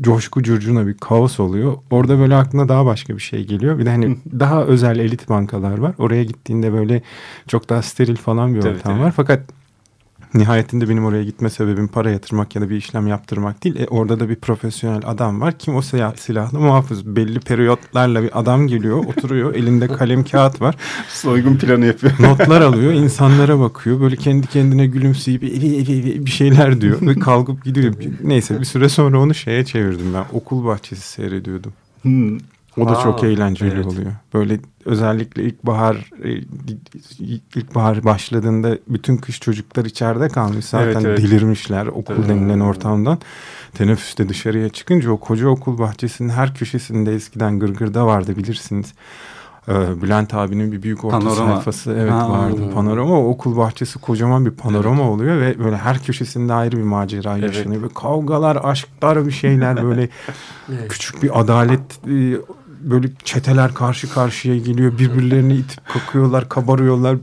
Coşku 0.00 0.42
curcuna 0.42 0.86
bir 0.86 0.94
kaos 0.94 1.40
oluyor. 1.40 1.76
Orada 1.90 2.18
böyle 2.18 2.34
aklına 2.36 2.68
daha 2.68 2.86
başka 2.86 3.14
bir 3.16 3.22
şey 3.22 3.46
geliyor. 3.46 3.78
Bir 3.78 3.86
de 3.86 3.90
hani 3.90 4.18
daha 4.40 4.64
özel 4.64 4.98
elit 4.98 5.28
bankalar 5.28 5.78
var. 5.78 5.94
Oraya 5.98 6.24
gittiğinde 6.24 6.72
böyle 6.72 7.02
çok 7.48 7.68
daha 7.68 7.82
steril 7.82 8.16
falan 8.16 8.54
bir 8.54 8.60
Tabii, 8.60 8.74
ortam 8.76 8.92
tabii. 8.92 9.02
var. 9.04 9.12
Fakat 9.16 9.40
nihayetinde 10.38 10.88
benim 10.88 11.04
oraya 11.04 11.24
gitme 11.24 11.50
sebebim 11.50 11.88
para 11.88 12.10
yatırmak 12.10 12.54
ya 12.56 12.62
da 12.62 12.70
bir 12.70 12.76
işlem 12.76 13.06
yaptırmak 13.06 13.64
değil. 13.64 13.76
E, 13.76 13.86
orada 13.86 14.20
da 14.20 14.28
bir 14.28 14.36
profesyonel 14.36 15.02
adam 15.06 15.40
var. 15.40 15.58
Kim 15.58 15.76
o 15.76 15.82
silah, 15.82 16.16
silahlı 16.16 16.60
muhafız. 16.60 17.06
Belli 17.16 17.40
periyotlarla 17.40 18.22
bir 18.22 18.40
adam 18.40 18.66
geliyor, 18.66 19.04
oturuyor. 19.04 19.54
Elinde 19.54 19.86
kalem 19.88 20.24
kağıt 20.24 20.60
var. 20.60 20.74
Soygun 21.08 21.56
planı 21.56 21.86
yapıyor. 21.86 22.12
Notlar 22.20 22.60
alıyor, 22.60 22.92
insanlara 22.92 23.60
bakıyor. 23.60 24.00
Böyle 24.00 24.16
kendi 24.16 24.46
kendine 24.46 24.86
gülümseyip 24.86 25.44
"Evi, 25.44 25.76
evi, 25.76 25.92
evi" 25.92 26.26
bir 26.26 26.30
şeyler 26.30 26.80
diyor 26.80 26.98
ve 27.02 27.14
kalkıp 27.14 27.64
gidiyor. 27.64 27.94
Neyse 28.22 28.60
bir 28.60 28.64
süre 28.64 28.88
sonra 28.88 29.20
onu 29.20 29.34
şeye 29.34 29.64
çevirdim 29.64 30.14
ben. 30.14 30.24
Okul 30.32 30.64
bahçesi 30.64 31.08
seyrediyordum. 31.08 31.72
Hmm. 32.02 32.38
O 32.80 32.88
da 32.88 32.98
Aa, 32.98 33.02
çok 33.02 33.24
eğlenceli 33.24 33.74
evet. 33.74 33.86
oluyor. 33.86 34.12
Böyle 34.34 34.60
özellikle 34.84 35.42
ilkbahar 35.42 36.10
e, 36.24 36.30
ilkbahar 37.56 38.04
başladığında 38.04 38.78
bütün 38.88 39.16
kış 39.16 39.40
çocuklar 39.40 39.84
içeride 39.84 40.28
kalmış. 40.28 40.64
Zaten 40.64 40.86
Evet, 40.86 41.04
evet. 41.04 41.18
delirmişler 41.18 41.86
okul 41.86 42.14
Tabii. 42.16 42.28
denilen 42.28 42.60
ortamdan. 42.60 43.18
Teneffüste 43.74 44.28
dışarıya 44.28 44.68
çıkınca 44.68 45.10
o 45.10 45.16
koca 45.16 45.48
okul 45.48 45.78
bahçesinin 45.78 46.28
her 46.28 46.54
köşesinde 46.54 47.14
eskiden 47.14 47.58
gırgırda 47.58 48.06
vardı 48.06 48.36
bilirsiniz. 48.36 48.94
Ee, 49.68 50.02
Bülent 50.02 50.34
abinin 50.34 50.72
bir 50.72 50.82
büyük 50.82 51.04
orta 51.04 51.18
Panorama. 51.18 51.54
sayfası 51.54 51.96
evet 52.00 52.12
Ha. 52.12 52.30
vardı. 52.30 52.70
Panorama 52.74 53.20
o 53.20 53.28
okul 53.28 53.56
bahçesi 53.56 53.98
kocaman 53.98 54.46
bir 54.46 54.50
panorama 54.50 55.10
oluyor 55.10 55.40
ve 55.40 55.58
böyle 55.58 55.76
her 55.76 55.98
köşesinde 56.02 56.52
ayrı 56.52 56.76
bir 56.76 56.82
macera 56.82 57.38
Evet. 57.38 57.42
yaşanıyor. 57.56 57.82
Böyle 57.82 57.94
kavgalar, 57.94 58.58
aşklar 58.62 59.26
bir 59.26 59.30
şeyler 59.32 59.82
böyle 59.84 60.08
Evet. 60.72 60.88
küçük 60.88 61.22
bir 61.22 61.40
adalet 61.40 61.80
e, 62.08 62.36
böyle 62.80 63.08
çeteler 63.24 63.74
karşı 63.74 64.12
karşıya 64.12 64.56
geliyor. 64.56 64.98
Birbirlerini 64.98 65.54
itip 65.54 65.86
kakıyorlar, 65.88 66.48
kabarıyorlar. 66.48 67.16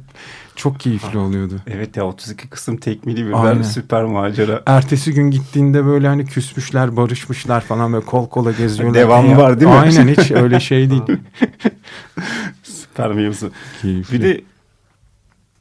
Çok 0.56 0.80
keyifli 0.80 1.18
oluyordu. 1.18 1.54
Evet 1.68 1.98
ya 1.98 2.06
32 2.06 2.50
kısım 2.50 2.78
tekmili 2.78 3.26
bir 3.28 3.34
ben 3.34 3.62
süper 3.62 4.04
macera. 4.04 4.62
Ertesi 4.66 5.14
gün 5.14 5.32
gittiğinde 5.32 5.86
böyle 5.86 6.08
hani 6.08 6.26
küsmüşler, 6.26 6.98
barışmışlar 6.98 7.62
falan 7.62 7.94
böyle 7.94 8.06
kol 8.06 8.30
kola 8.30 8.52
geziyorlar. 8.52 9.02
Devamı 9.02 9.30
Ya, 9.30 9.38
var 9.38 9.60
değil 9.60 9.72
mi? 9.72 9.78
Aynen 9.78 10.08
hiç 10.08 10.32
öyle 10.32 10.60
şey 10.60 10.90
değil. 10.90 11.02
Süper 12.64 13.12
mevzu. 13.12 13.52
Keyifli. 13.82 14.14
Bir 14.14 14.22
de 14.22 14.42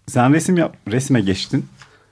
sen 0.09 0.33
resim 0.33 0.57
yap, 0.57 0.77
resme 0.89 1.21
geçtin. 1.21 1.67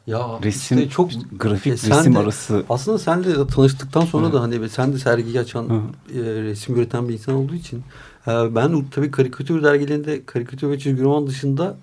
Ya 0.07 0.41
Resim, 0.45 0.79
işte 0.79 0.91
çok 0.91 1.11
grafik 1.39 1.67
E, 1.67 1.73
resim 1.73 2.15
de- 2.15 2.19
arası. 2.19 2.65
Aslında 2.69 2.99
sen 2.99 3.25
de 3.25 3.47
tanıştıktan 3.47 4.01
sonra 4.05 4.33
da 4.33 4.41
hani 4.43 4.69
sen 4.69 4.93
de 4.93 4.99
sergi 4.99 5.41
açan, 5.41 5.65
Hı. 5.69 5.83
e, 6.19 6.43
resim 6.43 6.77
üreten 6.77 7.09
bir 7.09 7.13
insan 7.15 7.35
olduğu 7.35 7.55
için 7.55 7.83
e, 8.27 8.55
ben 8.55 8.85
tabii 8.91 9.11
karikatür 9.11 9.63
dergilerinde 9.63 10.25
karikatür 10.27 10.71
ve 10.71 10.79
çizgi 10.79 11.03
roman 11.03 11.27
dışında 11.27 11.77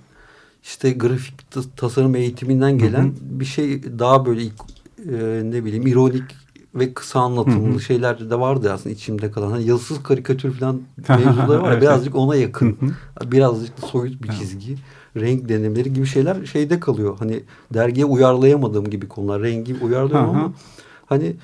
işte 0.64 0.92
grafik 0.92 1.52
ta- 1.52 1.62
tasarım 1.78 2.16
eğitiminden 2.16 2.78
gelen 2.78 3.14
bir 3.22 3.46
şey 3.46 3.84
daha 4.00 4.26
böyle 4.26 4.42
ilk, 4.42 4.54
e, 5.12 5.42
ne 5.44 5.66
bileyim 5.66 5.88
ironik 5.88 6.36
ve 6.76 6.94
kısa 6.94 7.20
anlatımlı 7.20 7.72
Hı 7.72 7.76
hı. 7.76 7.80
şeyler 7.82 8.30
de 8.30 8.40
vardı 8.40 8.72
aslında 8.74 8.96
içimde 8.96 9.32
kalan. 9.32 9.52
Hani 9.52 9.66
yazısız 9.66 10.04
karikatür 10.04 10.52
falan 10.54 10.82
Hı 11.08 11.14
hı, 11.14 11.20
mevzuları 11.20 11.62
var. 11.62 11.68
ya, 11.68 11.74
evet. 11.74 11.82
Birazcık 11.82 12.16
ona 12.16 12.36
yakın. 12.36 12.78
Hı 12.80 13.32
Birazcık 13.32 13.80
soyut 13.80 14.24
bir 14.24 14.30
çizgi. 14.30 14.76
Renk 15.22 15.50
denemeleri 15.50 15.94
gibi 15.94 16.06
şeyler 16.06 16.46
şeyde 16.46 16.80
kalıyor. 16.80 17.16
Hani 17.20 17.44
dergiye 17.74 18.06
uyarlayamadığım 18.06 18.90
gibi 18.90 19.08
konular. 19.08 19.42
Rengi 19.42 19.76
uyarlıyorum 19.76 20.28
Hı 20.28 20.32
hı. 20.32 20.38
ama 20.38 20.54
hani 21.06 21.36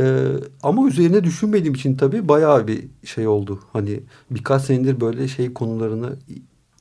e, 0.00 0.26
ama 0.62 0.88
üzerine 0.88 1.24
düşünmediğim 1.24 1.74
için 1.74 1.96
tabii 1.96 2.28
bayağı 2.28 2.66
bir 2.66 2.84
şey 3.04 3.28
oldu. 3.28 3.60
Hani 3.72 4.00
birkaç 4.30 4.62
senedir 4.62 5.00
böyle 5.00 5.28
şey 5.28 5.52
konularını 5.52 6.16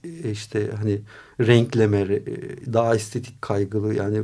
e, 0.03 0.31
işte 0.31 0.71
hani 0.81 0.99
renkleme, 1.39 1.99
e, 1.99 2.23
daha 2.73 2.95
estetik 2.95 3.41
kaygılı 3.41 3.95
yani 3.95 4.21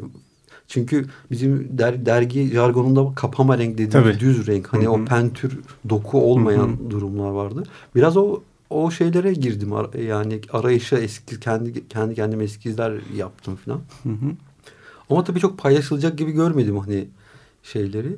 çünkü 0.67 1.05
bizim 1.31 1.77
der, 1.77 2.05
dergi 2.05 2.47
jargonunda 2.53 3.15
kapama 3.15 3.57
renk 3.57 3.77
dediğimiz 3.77 3.91
Tabii. 4.13 4.19
düz 4.19 4.47
renk. 4.47 4.73
Hani 4.73 4.83
Hı 4.83 4.87
hı. 4.87 4.91
o 4.91 5.05
pentür 5.05 5.59
doku 5.89 6.21
olmayan 6.21 6.67
Hı 6.67 6.89
durumlar 6.89 7.29
vardı. 7.29 7.63
Biraz 7.95 8.17
o 8.17 8.39
o 8.73 8.91
şeylere 8.91 9.33
girdim 9.33 9.71
yani 10.07 10.41
arayışa 10.51 10.97
eski 10.97 11.39
kendi 11.39 11.87
kendi 11.87 12.15
kendime 12.15 12.43
eskizler 12.43 12.93
yaptım 13.15 13.55
falan. 13.55 13.81
Hı 14.03 14.09
hı. 14.09 14.31
Ama 15.09 15.23
tabii 15.23 15.39
çok 15.39 15.57
paylaşılacak 15.57 16.17
gibi 16.17 16.31
görmedim 16.31 16.77
hani 16.79 17.07
şeyleri. 17.63 18.17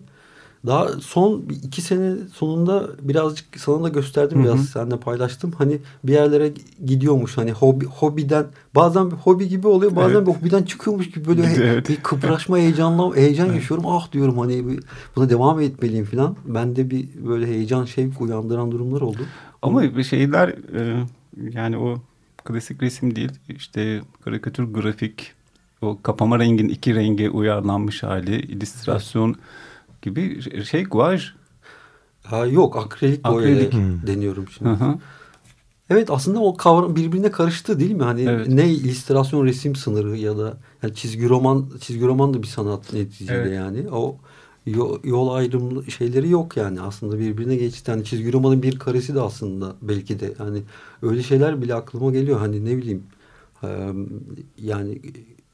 Daha 0.68 0.88
son 0.88 1.44
iki 1.64 1.82
sene 1.82 2.14
sonunda 2.34 2.88
birazcık 3.02 3.46
sana 3.60 3.84
da 3.84 3.90
gösterdim 3.90 4.44
biraz 4.44 4.66
seninle 4.66 4.98
paylaştım. 4.98 5.52
Hani 5.58 5.78
bir 6.04 6.14
yerlere 6.14 6.52
gidiyormuş 6.86 7.38
hani 7.38 7.52
hobi, 7.52 7.86
hobiden 7.86 8.46
bazen 8.76 9.12
bir 9.12 9.16
hobi 9.16 9.48
gibi 9.50 9.68
oluyor 9.68 9.96
bazen 9.96 10.16
Evet. 10.16 10.28
bir 10.28 10.32
hobiden 10.34 10.64
çıkıyormuş 10.64 11.12
gibi 11.12 11.28
böyle 11.28 11.44
he- 11.48 11.64
Evet. 11.64 11.90
bir 11.90 11.96
kıpraşma 11.96 12.58
heyecanla 12.58 13.16
heyecan 13.16 13.54
yaşıyorum. 13.54 13.86
Ah 13.88 14.12
diyorum 14.12 14.38
hani 14.40 14.68
bir- 14.68 14.84
buna 15.16 15.30
devam 15.30 15.60
etmeliyim 15.62 16.06
falan. 16.06 16.36
Bende 16.46 16.90
bir 16.90 17.08
böyle 17.28 17.48
heyecan 17.48 17.86
şevk 17.86 18.22
uyandıran 18.22 18.72
durumlar 18.72 19.02
oldu. 19.02 19.20
Ama 19.62 19.84
bir 19.84 20.04
şeyler 20.04 20.50
e, 20.50 21.06
yani 21.52 21.78
o 21.78 21.96
klasik 22.46 22.84
resim 22.84 23.16
değil 23.16 23.32
işte 23.50 24.02
karikatür 24.26 24.64
grafik 24.64 25.32
o 25.82 25.98
kapama 26.04 26.40
rengin 26.40 26.68
iki 26.70 26.96
renge 26.96 27.30
uyarlanmış 27.30 28.04
hali 28.04 28.36
illüstrasyon 28.42 29.36
gibi 30.06 30.42
şey 30.66 30.84
guaj. 30.84 31.24
Ha 32.24 32.46
yok 32.46 32.78
akrilik 32.78 33.26
boyayla 33.26 33.56
Akrilik. 33.56 33.74
Hmm. 33.74 34.08
deniyorum 34.08 34.46
şimdi. 34.58 34.70
Hı 34.70 34.74
hı. 34.74 34.96
Evet 35.90 36.12
aslında 36.12 36.40
o 36.40 36.58
kavram 36.58 36.96
birbirine 36.96 37.32
karıştı 37.32 37.80
değil 37.80 37.92
mi? 37.92 38.04
Hani 38.04 38.22
Evet. 38.22 38.48
ne 38.48 38.70
illüstrasyon 38.74 39.46
resim 39.46 39.76
sınırı 39.76 40.18
ya 40.18 40.38
da 40.38 40.58
yani 40.84 40.96
çizgi 40.96 41.30
roman 41.30 41.66
çizgi 41.82 42.06
roman 42.06 42.34
da 42.34 42.42
bir 42.44 42.48
sanat 42.48 42.94
neticede 42.94 43.34
Evet. 43.38 43.54
yani. 43.56 43.90
O 43.92 44.18
yo- 44.66 45.00
yol 45.04 45.34
ayrımı 45.34 45.92
şeyleri 45.92 46.30
yok 46.30 46.58
yani 46.58 46.82
aslında 46.82 47.20
birbirine 47.20 47.56
geçti. 47.56 47.92
Yani 47.92 48.04
çizgi 48.06 48.34
romanın 48.34 48.64
bir 48.64 48.80
karesi 48.80 49.16
de 49.16 49.22
aslında 49.22 49.76
belki 49.82 50.20
de 50.20 50.34
hani 50.38 50.62
öyle 51.02 51.24
şeyler 51.24 51.62
bile 51.62 51.74
aklıma 51.76 52.12
geliyor. 52.12 52.40
Hani 52.40 52.66
ne 52.66 52.78
bileyim 52.78 53.04
yani 54.58 55.02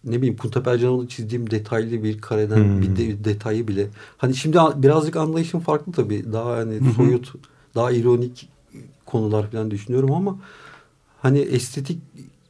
ne 0.03 0.17
bileyim 0.17 0.35
Punta 0.35 0.63
Percan'ın 0.63 1.07
çizdiğim 1.07 1.51
detaylı 1.51 2.03
bir 2.03 2.21
kareden 2.21 2.57
Hmm. 2.57 2.81
bir 2.81 2.95
de- 2.95 3.23
detayı 3.23 3.67
bile. 3.67 3.87
Hani 4.17 4.35
şimdi 4.35 4.57
birazcık 4.75 5.15
anlayışım 5.15 5.59
farklı 5.59 5.91
tabii. 5.91 6.33
Daha 6.33 6.51
hani 6.57 6.93
soyut, 6.93 7.33
daha 7.75 7.91
ironik 7.91 8.49
konular 9.05 9.51
falan 9.51 9.71
düşünüyorum 9.71 10.11
ama 10.11 10.39
hani 11.21 11.39
estetik 11.39 11.99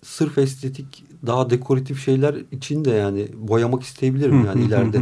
sırf 0.03 0.37
estetik 0.37 1.03
daha 1.25 1.49
dekoratif 1.49 2.05
şeyler 2.05 2.35
için 2.51 2.85
de 2.85 2.89
yani 2.91 3.27
boyamak 3.37 3.83
isteyebilirim 3.83 4.45
yani 4.45 4.63
ileride. 4.63 5.01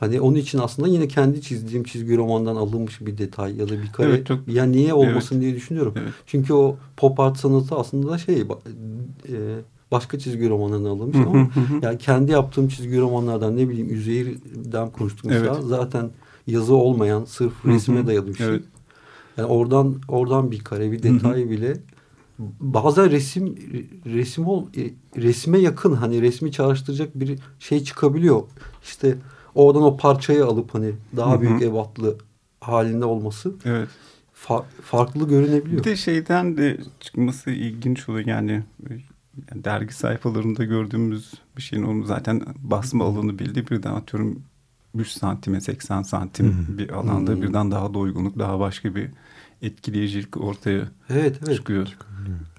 Hani 0.00 0.20
onun 0.20 0.36
için 0.36 0.58
aslında 0.58 0.88
yine 0.88 1.08
kendi 1.08 1.42
çizdiğim 1.42 1.84
çizgi 1.84 2.16
romandan 2.16 2.56
alınmış 2.56 3.00
bir 3.00 3.18
detay 3.18 3.56
ya 3.56 3.68
da 3.68 3.82
bir 3.82 3.92
kare. 3.92 4.08
Evet, 4.08 4.26
çok- 4.26 4.48
yani 4.48 4.72
niye 4.76 4.94
olmasın 4.94 5.34
Evet. 5.34 5.42
diye 5.44 5.54
düşünüyorum. 5.54 5.94
Evet. 5.96 6.12
Çünkü 6.26 6.52
o 6.52 6.76
pop 6.96 7.20
art 7.20 7.36
sanatı 7.38 7.74
aslında 7.76 8.18
şey 8.18 8.40
e, 8.40 8.44
başka 9.92 10.18
çizgi 10.18 10.48
romanlarından 10.48 10.90
alınmış 10.90 11.16
ama 11.26 11.48
yani 11.82 11.98
kendi 11.98 12.32
yaptığım 12.32 12.68
çizgi 12.68 13.00
romanlardan 13.00 13.56
ne 13.56 13.68
bileyim 13.68 13.94
Üzeyir'den 13.94 14.90
konuştuk 14.90 15.24
mesela. 15.24 15.54
Evet. 15.54 15.64
Zaten 15.64 16.10
yazı 16.46 16.74
olmayan 16.74 17.24
sırf 17.24 17.52
resme 17.66 18.06
dayalı 18.06 18.26
bir 18.28 18.34
şey. 18.34 18.46
Evet. 18.46 18.62
Yani 19.36 19.46
oradan 19.48 20.00
oradan 20.08 20.50
bir 20.50 20.58
kare 20.64 20.92
bir 20.92 21.02
detay 21.02 21.50
bile 21.50 21.76
bazen 22.60 23.10
resim 23.10 23.56
resim 24.06 24.46
ol 24.46 24.66
e, 24.76 24.90
resme 25.22 25.58
yakın 25.58 25.92
hani 25.94 26.22
resmi 26.22 26.52
çağrıştıracak 26.52 27.20
bir 27.20 27.38
şey 27.58 27.84
çıkabiliyor. 27.84 28.42
İşte 28.82 29.16
oradan 29.54 29.82
o 29.82 29.96
parçayı 29.96 30.46
alıp 30.46 30.74
hani 30.74 30.92
daha 31.16 31.40
büyük 31.40 31.62
ebatlı 31.62 32.16
halinde 32.60 33.04
olması 33.04 33.54
Evet. 33.64 33.88
fa- 34.46 34.64
farklı 34.82 35.28
görünebiliyor. 35.28 35.78
Bir 35.78 35.84
de 35.84 35.96
şeyden 35.96 36.56
de 36.56 36.78
çıkması 37.00 37.50
ilginç 37.50 38.08
oluyor 38.08 38.26
yani 38.26 38.62
e, 38.90 38.94
yani 39.50 39.64
dergi 39.64 39.94
sayfalarında 39.94 40.64
gördüğümüz 40.64 41.32
bir 41.56 41.62
şeyin 41.62 41.82
onun 41.82 42.04
zaten 42.04 42.42
basma 42.58 43.04
alanı 43.04 43.38
belli 43.38 43.68
birden 43.68 43.92
atıyorum 43.92 44.42
3 44.94 45.08
santime 45.08 45.60
80 45.60 46.02
santim 46.02 46.66
bir 46.68 46.90
alanda 46.90 47.32
Hı. 47.32 47.42
birden 47.42 47.70
daha 47.70 47.94
doygunluk 47.94 48.38
daha 48.38 48.60
başka 48.60 48.94
bir 48.94 49.10
etkileyicilik 49.62 50.36
ortaya 50.36 50.88
Evet 51.10 51.36
evet. 51.46 51.56
çıkıyor. 51.56 51.88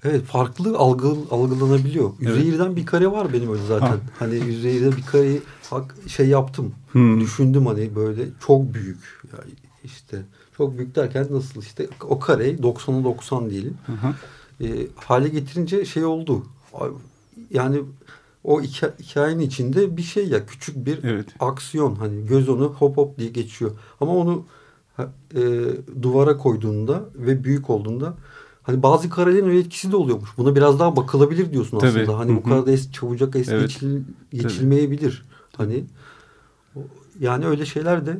Evet 0.04 0.24
farklı 0.24 0.78
algı, 0.78 1.16
algılanabiliyor. 1.30 2.12
Evet. 2.22 2.36
Üzeyir'den 2.36 2.76
bir 2.76 2.86
kare 2.86 3.12
var 3.12 3.32
benim 3.32 3.52
öyle 3.52 3.66
zaten. 3.66 3.86
Ha. 3.86 4.00
Hani 4.18 4.34
Üzeyir'de 4.34 4.96
bir 4.96 5.02
kareyi 5.02 5.42
hak, 5.70 5.94
şey 6.08 6.28
yaptım. 6.28 6.74
Hmm. 6.92 7.20
Düşündüm 7.20 7.66
hani 7.66 7.96
böyle 7.96 8.22
çok 8.46 8.74
büyük. 8.74 8.98
Yani 9.32 9.52
işte 9.84 10.22
çok 10.56 10.78
büyük 10.78 10.96
derken 10.96 11.26
nasıl 11.30 11.62
işte 11.62 11.88
o 12.00 12.18
kareyi 12.18 12.58
90'a 12.58 13.04
90 13.04 13.50
diyelim. 13.50 13.76
Hı 13.86 13.92
hı. 13.92 14.14
E, 14.64 14.86
hale 14.96 15.28
getirince 15.28 15.84
şey 15.84 16.04
oldu. 16.04 16.46
Yani 17.50 17.82
o 18.44 18.62
hikaye, 18.62 18.92
hikayenin 19.02 19.42
içinde 19.42 19.96
bir 19.96 20.02
şey 20.02 20.28
ya 20.28 20.46
küçük 20.46 20.86
bir 20.86 21.04
Evet. 21.04 21.26
aksiyon 21.40 21.94
hani 21.94 22.26
göz 22.26 22.48
onu 22.48 22.64
hop 22.64 22.96
hop 22.96 23.18
diye 23.18 23.28
geçiyor. 23.28 23.70
Ama 24.00 24.16
onu 24.16 24.44
e, 25.34 25.40
duvara 26.02 26.36
koyduğunda 26.36 27.04
ve 27.14 27.44
büyük 27.44 27.70
olduğunda 27.70 28.14
hani 28.62 28.82
bazı 28.82 29.10
karelerin 29.10 29.46
öyle 29.48 29.58
etkisi 29.58 29.92
de 29.92 29.96
oluyormuş. 29.96 30.30
Buna 30.38 30.56
biraz 30.56 30.78
daha 30.78 30.96
bakılabilir 30.96 31.52
diyorsun 31.52 31.78
Tabii. 31.78 32.00
aslında. 32.00 32.18
Hani 32.18 32.30
bu 32.30 32.36
Hı 32.36 32.40
hı. 32.40 32.48
kadar 32.48 32.66
da 32.66 32.70
es, 32.70 32.92
çabucak 32.92 33.36
es 33.36 33.48
Evet. 33.48 33.60
geçil, 33.68 34.00
geçilmeyebilir. 34.32 35.24
Hani 35.56 35.84
o- 36.76 36.80
yani 37.20 37.46
öyle 37.46 37.66
şeyler 37.66 38.06
de 38.06 38.18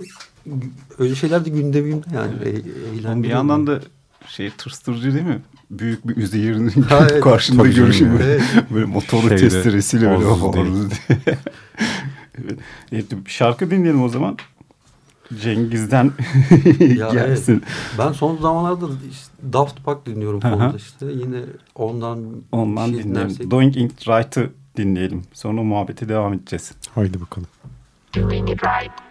öyle 0.98 1.14
şeyler 1.14 1.44
de 1.44 1.50
gündemimde 1.50 2.06
yani. 2.14 2.32
Evet. 2.42 2.64
E, 3.06 3.22
bir 3.22 3.28
yandan 3.28 3.66
da 3.66 3.80
şey 4.28 4.50
tırstırıcı 4.50 5.14
değil 5.14 5.24
mi? 5.26 5.42
Büyük 5.70 6.08
bir 6.08 6.16
üzeyirin 6.16 6.68
Ha, 6.82 6.98
evet. 7.10 7.20
karşında 7.24 7.62
Tabii 7.62 7.72
canım 7.72 7.86
görüşüm. 7.86 8.12
ya. 8.12 8.18
Böyle, 8.18 8.32
Evet. 8.32 8.70
böyle 8.74 8.84
motorlu 8.86 9.22
Şeyde, 9.28 9.36
testeresiyle 9.36 10.10
böyle 10.10 10.24
değil. 10.24 10.90
diye. 10.90 11.18
evet. 12.44 12.58
evet. 12.92 13.10
bir 13.26 13.30
Şarkı 13.30 13.70
dinleyelim 13.70 14.02
o 14.02 14.08
zaman. 14.08 14.36
Cengiz'den 15.40 16.12
Ya 16.96 17.08
gelsin. 17.10 17.62
Ben 17.98 18.12
son 18.12 18.36
zamanlarda 18.36 18.86
işte 19.10 19.32
Daft 19.52 19.84
Punk 19.84 20.06
dinliyorum 20.06 20.40
işte. 20.76 21.06
Yine 21.06 21.40
ondan 21.74 22.18
Ondan 22.52 22.86
şey 22.86 22.94
dinleyelim. 23.04 23.30
dinlersek- 23.30 23.50
Doing 23.50 23.76
It 23.76 24.08
Right'ı 24.08 24.50
dinleyelim. 24.76 25.22
Sonra 25.32 25.62
muhabbete 25.62 26.08
devam 26.08 26.32
edeceğiz. 26.32 26.72
Haydi 26.94 27.20
bakalım. 27.20 27.48
doing 28.16 28.50
it 28.50 28.60
right. 28.64 28.92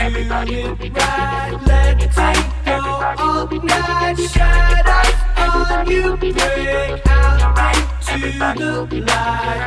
Everybody 0.00 0.62
will 0.62 0.76
be 0.76 0.88
right. 0.88 1.52
Will 5.90 6.16
be 6.16 6.32
dancing 6.32 6.66
and 6.66 6.88
we're 6.88 6.96
feeling 6.96 7.42
alright. 7.42 8.08
Everybody 8.08 8.64
will 8.64 8.86
be. 8.86 9.04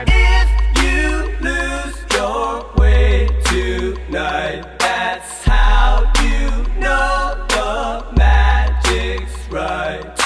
If 0.09 0.49
you 0.81 1.37
lose 1.39 1.95
your 2.11 2.65
way 2.77 3.27
tonight, 3.45 4.79
that's 4.79 5.43
how 5.43 6.11
you 6.23 6.49
know 6.81 7.45
the 7.49 8.15
magic's 8.17 9.37
right. 9.51 10.19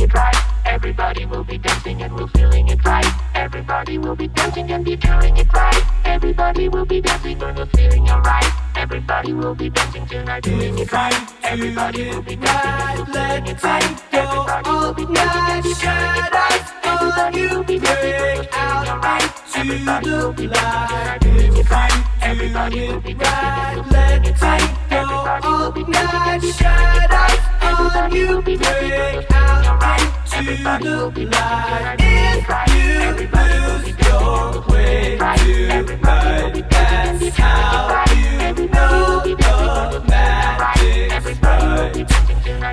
it 0.00 0.14
right. 0.14 0.36
Everybody 0.64 1.26
will 1.26 1.44
be 1.44 1.58
dancing 1.58 2.00
and 2.00 2.14
we're 2.16 2.28
feeling 2.28 2.68
it 2.68 2.82
right. 2.82 3.04
Everybody 3.34 3.98
will 3.98 4.16
be 4.16 4.28
dancing 4.28 4.72
and 4.72 4.86
be 4.86 4.96
doing 4.96 5.36
it 5.36 5.52
right. 5.52 5.82
Everybody 6.06 6.70
will 6.70 6.86
be 6.86 7.02
dancing 7.02 7.42
and 7.42 7.58
feeling 7.76 8.08
alright. 8.08 8.61
Everybody 8.82 9.32
will 9.32 9.54
be 9.54 9.70
dancing 9.70 10.06
tonight, 10.08 10.42
doing 10.42 10.76
it 10.76 10.92
right. 10.92 11.14
Everybody 11.44 12.10
will 12.10 12.20
be 12.20 12.34
dancing 12.34 13.06
feeling 13.06 13.46
it 13.46 13.62
right. 13.62 14.02
Everybody 14.12 14.70
will 14.70 14.92
be 14.92 15.06
dancing 15.06 15.62
doing 15.62 16.16
it 16.18 16.34
right. 16.34 16.62
Everybody 16.82 17.46
will 17.46 17.62
be 17.62 17.78
dancing 17.78 18.10
doing 18.10 18.42
it 18.42 19.04
right. 19.06 19.30
Everybody 19.54 20.10
will 20.10 20.32
be 20.32 20.48
dancing 20.48 21.34
we're 21.36 21.60
it 21.60 21.70
right. 21.70 22.22
Everybody 22.22 22.88
will 22.88 23.00
be 23.00 23.14
dancing 23.14 23.84
doing 23.92 24.24
it 24.24 24.42
right. 24.42 24.90
Everybody 24.90 25.46
will 25.46 25.72
be 25.72 25.84
dancing 25.84 26.52
doing 26.58 26.90
it 26.98 27.10
right. 27.14 27.38
Everybody 27.62 28.24
will 28.24 28.42
be 28.42 28.56
dancing 28.56 28.90
we're 28.90 29.22
it 29.22 29.30
right. 29.30 30.21
Everybody 30.34 30.88
will 30.88 31.10
be 31.10 31.26
right. 31.26 31.96
If 32.00 32.48
you 32.74 33.28
lose 33.28 33.88
your 34.06 34.60
way 34.68 35.18
tonight, 35.18 36.70
that's 36.70 37.36
how 37.36 38.04
you 38.14 38.66
know 38.68 39.20
the 39.22 40.04
magic's 40.08 41.40
right. 41.42 42.06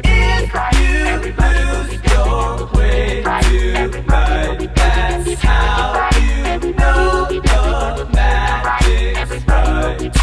If 0.06 0.54
you 0.80 1.34
lose 1.38 1.93
your 2.12 2.50
way 2.74 3.24
tonight, 3.24 4.76
that's 4.76 5.41
how 5.41 6.10
you 6.15 6.74
know 6.74 7.26
the 7.30 8.06
magic's 8.13 9.48
right. 9.48 10.13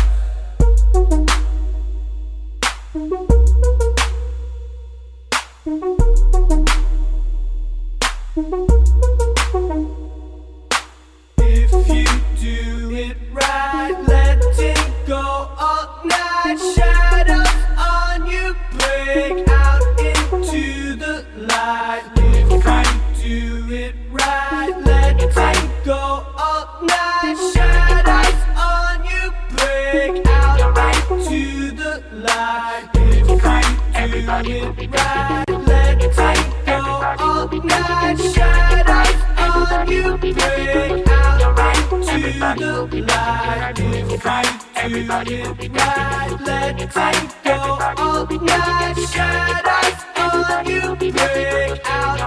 Thank 5.66 6.00
you. 6.00 6.05
Thank 8.36 8.70
you. 8.70 8.85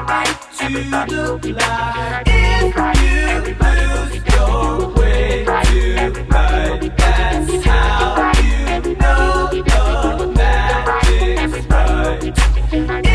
Out 0.09 0.27
into 0.61 1.37
the 1.37 1.53
light. 1.53 2.23
If 2.25 2.75
you 3.01 3.55
your 4.35 4.89
way 4.95 5.45
that's 6.97 7.65
how 7.65 8.31
you 8.41 8.93
know 8.95 9.49
the 9.51 10.31
magic's 10.35 11.65
right. 11.67 13.08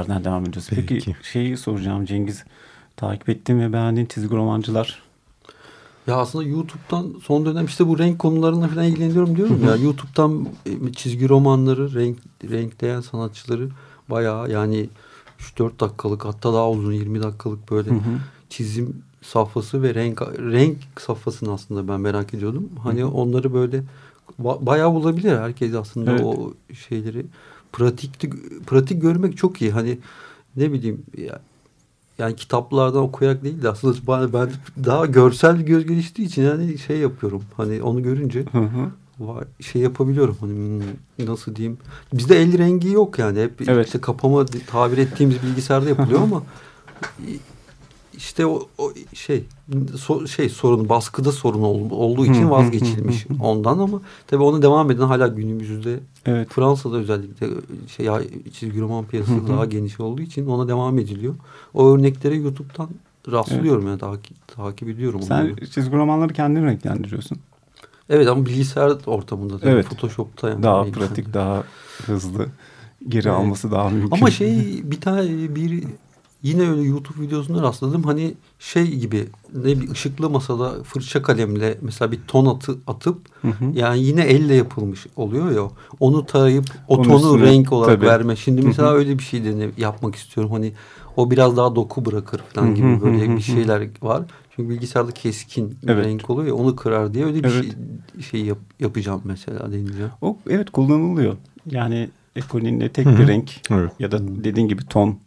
Yerden 0.00 0.24
devam 0.24 0.42
ediyoruz. 0.42 0.66
Peki, 0.70 0.86
Peki. 0.86 1.16
şeyi 1.22 1.56
soracağım 1.56 2.04
Cengiz. 2.04 2.44
Takip 2.96 3.28
ettiğin 3.28 3.60
ve 3.60 3.72
beğendiğin 3.72 4.06
çizgi 4.06 4.36
romancılar. 4.36 5.02
Ya 6.06 6.16
aslında 6.16 6.44
YouTube'dan 6.44 7.14
son 7.22 7.46
dönem 7.46 7.66
işte 7.66 7.88
bu 7.88 7.98
renk 7.98 8.18
konularına 8.18 8.68
falan 8.68 8.84
ilgileniyorum 8.84 9.36
diyorum 9.36 9.64
ya. 9.64 9.76
YouTube'dan 9.76 10.46
e, 10.66 10.92
çizgi 10.92 11.28
romanları, 11.28 11.94
renk 11.94 12.18
renkleyen 12.50 13.00
sanatçıları 13.00 13.68
bayağı 14.10 14.50
yani 14.50 14.88
3-4 15.38 15.80
dakikalık 15.80 16.24
hatta 16.24 16.52
daha 16.54 16.70
uzun 16.70 16.92
20 16.92 17.22
dakikalık 17.22 17.70
böyle 17.70 17.90
çizim 18.48 19.02
safhası 19.22 19.82
ve 19.82 19.94
renk 19.94 20.22
renk 20.22 20.76
safhasını 20.98 21.52
aslında 21.52 21.88
ben 21.88 22.00
merak 22.00 22.34
ediyordum. 22.34 22.68
Hani 22.82 23.04
onları 23.04 23.54
böyle 23.54 23.82
ba- 24.42 24.66
bayağı 24.66 24.94
bulabilir 24.94 25.38
herkes 25.38 25.74
aslında 25.74 26.10
Evet. 26.10 26.22
o 26.24 26.52
şeyleri 26.88 27.26
pratik 27.72 28.32
pratik 28.66 29.02
görmek 29.02 29.36
çok 29.36 29.62
iyi. 29.62 29.70
Hani 29.70 29.98
ne 30.56 30.72
bileyim 30.72 31.02
ya, 31.18 31.40
yani 32.18 32.36
kitaplardan 32.36 33.02
okuyarak 33.02 33.44
değil 33.44 33.62
de 33.62 33.68
aslında 33.68 34.32
ben, 34.32 34.50
daha 34.84 35.06
görsel 35.06 35.56
göz 35.60 35.86
geliştiği 35.86 36.28
için 36.28 36.42
yani 36.42 36.78
şey 36.78 36.98
yapıyorum. 36.98 37.42
Hani 37.56 37.82
onu 37.82 38.02
görünce 38.02 38.44
Hı 38.52 38.58
hı. 38.58 38.90
vay, 39.20 39.44
şey 39.60 39.82
yapabiliyorum. 39.82 40.36
Hani 40.40 40.52
hmm, 40.52 41.26
nasıl 41.26 41.56
diyeyim? 41.56 41.78
Bizde 42.12 42.42
el 42.42 42.58
rengi 42.58 42.88
yok 42.88 43.18
yani. 43.18 43.40
Hep 43.40 43.68
Evet. 43.68 43.86
işte 43.86 44.00
kapama 44.00 44.46
tabir 44.46 44.98
ettiğimiz 44.98 45.42
bilgisayarda 45.42 45.88
yapılıyor 45.88 46.20
ama 46.22 46.42
işte 48.20 48.46
o, 48.46 48.68
o 48.78 48.92
şey 49.14 49.44
so- 49.94 50.28
şey 50.28 50.48
sorun 50.48 50.88
baskıda 50.88 51.32
sorun 51.32 51.62
ol- 51.62 51.90
olduğu 51.90 52.26
için 52.26 52.50
vazgeçilmiş 52.50 53.26
ondan 53.42 53.78
ama 53.78 54.00
tabii 54.26 54.42
onu 54.42 54.62
devam 54.62 54.90
eden 54.90 55.02
hala 55.06 55.26
günümüzde 55.28 56.00
Evet. 56.26 56.48
Fransa'da 56.50 56.96
özellikle 56.96 57.46
şey 57.96 58.06
ya- 58.06 58.22
çizgi 58.52 58.80
roman 58.80 59.04
piyasası 59.04 59.48
daha 59.48 59.64
geniş 59.64 60.00
olduğu 60.00 60.22
için 60.22 60.46
ona 60.46 60.68
devam 60.68 60.98
ediliyor. 60.98 61.34
O 61.74 61.88
örneklere 61.94 62.34
YouTube'dan 62.36 62.88
rastlıyorum 63.32 63.86
yani 63.86 63.98
takip, 63.98 64.48
takip 64.48 64.88
ediyorum 64.88 65.22
Sen 65.22 65.34
onları. 65.44 65.66
çizgi 65.70 65.96
romanları 65.96 66.32
kendin 66.32 66.66
renklendiriyorsun. 66.66 67.38
Evet 68.10 68.28
ama 68.28 68.46
bilgisayar 68.46 68.92
ortamında 69.06 69.58
tabii 69.58 69.70
Evet. 69.70 69.86
Photoshop'ta 69.86 70.48
yani. 70.48 70.62
Daha 70.62 70.84
pratik, 70.84 71.34
daha 71.34 71.64
hızlı. 72.06 72.46
Geri 73.08 73.28
Evet. 73.28 73.38
alması 73.38 73.70
daha 73.70 73.88
mümkün. 73.90 74.10
Ama 74.16 74.30
şey 74.30 74.80
bir 74.90 75.00
tane 75.00 75.54
bir 75.54 75.84
yine 76.42 76.70
öyle 76.70 76.82
YouTube 76.82 77.20
videosunda 77.22 77.62
rastladım. 77.62 78.02
Hani 78.02 78.34
şey 78.58 78.86
gibi 78.96 79.26
ne 79.54 79.80
bir 79.80 79.90
ışıklı 79.90 80.30
masada 80.30 80.82
fırça 80.82 81.22
kalemle 81.22 81.78
mesela 81.82 82.12
bir 82.12 82.20
ton 82.28 82.46
atı, 82.46 82.78
atıp 82.86 83.18
Hı 83.42 83.48
hı. 83.48 83.64
yani 83.74 84.02
yine 84.02 84.22
elle 84.22 84.54
yapılmış 84.54 85.06
oluyor 85.16 85.50
ya. 85.50 85.70
Onu 86.00 86.26
tarayıp 86.26 86.64
o 86.88 86.94
Onun 86.96 87.04
tonu 87.04 87.34
üstüne, 87.34 87.50
renk 87.50 87.72
olarak 87.72 87.94
tabii. 87.96 88.06
verme. 88.06 88.36
Şimdi 88.36 88.62
Hı 88.62 88.66
mesela 88.66 88.90
hı. 88.90 88.94
öyle 88.94 89.18
bir 89.18 89.22
şey 89.22 89.44
de 89.44 89.70
yapmak 89.78 90.14
istiyorum. 90.14 90.52
Hani 90.52 90.72
o 91.16 91.30
biraz 91.30 91.56
daha 91.56 91.76
doku 91.76 92.04
bırakır 92.04 92.38
Hı 92.38 92.44
falan 92.54 92.66
hı 92.68 92.74
gibi 92.74 92.96
hı 92.96 93.02
böyle 93.02 93.28
hı 93.32 93.36
bir 93.36 93.42
şeyler 93.42 93.88
var. 94.02 94.22
Çünkü 94.56 94.70
bilgisayarda 94.70 95.12
keskin 95.12 95.78
Evet. 95.86 96.06
renk 96.06 96.30
oluyor 96.30 96.48
ya 96.48 96.54
onu 96.54 96.76
kırar 96.76 97.14
diye 97.14 97.24
öyle 97.24 97.44
bir 97.44 97.48
Evet. 97.48 97.64
şey, 97.64 98.22
şey 98.30 98.44
yap- 98.44 98.58
yapacağım 98.80 99.20
mesela 99.24 99.72
deneyeceğim. 99.72 100.10
O 100.22 100.36
evet 100.50 100.70
kullanılıyor. 100.70 101.36
Yani 101.70 102.08
Ecolin'de 102.36 102.88
tek 102.88 103.06
Hı 103.06 103.10
hı. 103.10 103.18
bir 103.18 103.28
renk 103.28 103.50
Evet. 103.70 103.92
ya 103.98 104.12
da 104.12 104.18
dediğin 104.44 104.68
gibi 104.68 104.84
ton 104.86 105.18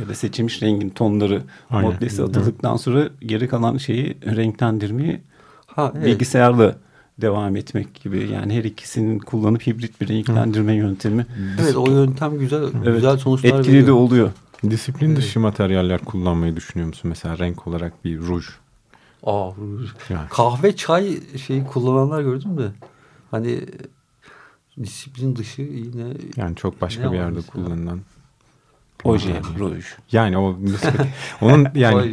ya 0.00 0.08
da 0.08 0.14
seçilmiş 0.14 0.62
rengin 0.62 0.88
tonları 0.90 1.42
modlesi 1.70 2.22
atıldıktan 2.22 2.76
sonra 2.76 3.08
geri 3.20 3.48
kalan 3.48 3.76
şeyi 3.76 4.16
renklendirmeyi 4.26 5.20
Ha, 5.66 5.92
evet. 5.96 6.06
bilgisayarla 6.06 6.76
devam 7.20 7.56
etmek 7.56 7.94
gibi. 7.94 8.28
Yani 8.32 8.54
her 8.58 8.64
ikisinin 8.64 9.18
kullanıp 9.18 9.66
hibrit 9.66 10.00
bir 10.00 10.08
renklendirme 10.08 10.74
yöntemi 10.74 11.26
Evet 11.62 11.76
o 11.76 11.90
yöntem 11.90 12.38
güzel 12.38 12.62
Evet. 12.62 12.94
güzel 12.94 13.16
sonuçlar 13.16 13.58
etkili 13.58 13.72
veriyor. 13.72 13.86
de 13.86 13.92
oluyor. 13.92 14.30
Disiplin 14.70 15.16
dışı 15.16 15.40
materyaller 15.40 16.00
kullanmayı 16.04 16.56
düşünüyor 16.56 16.88
musun? 16.88 17.08
Mesela 17.08 17.38
renk 17.38 17.66
olarak 17.66 18.04
bir 18.04 18.18
ruj. 18.18 18.46
Aa, 19.26 19.50
Yani. 20.10 20.28
kahve 20.30 20.76
çay 20.76 21.16
şeyi 21.46 21.64
kullananlar 21.64 22.22
gördüm 22.22 22.58
de 22.58 22.68
hani 23.30 23.60
disiplin 24.82 25.36
dışı 25.36 25.62
yine 25.62 26.04
Yani 26.36 26.56
çok 26.56 26.80
başka 26.80 27.12
bir 27.12 27.16
yerde 27.16 27.40
kullanılan. 27.42 28.00
Oje, 29.04 29.40
ruj. 29.58 29.84
Yani 30.12 30.38
o 30.38 30.56
onun 31.40 31.66
yani 31.74 32.12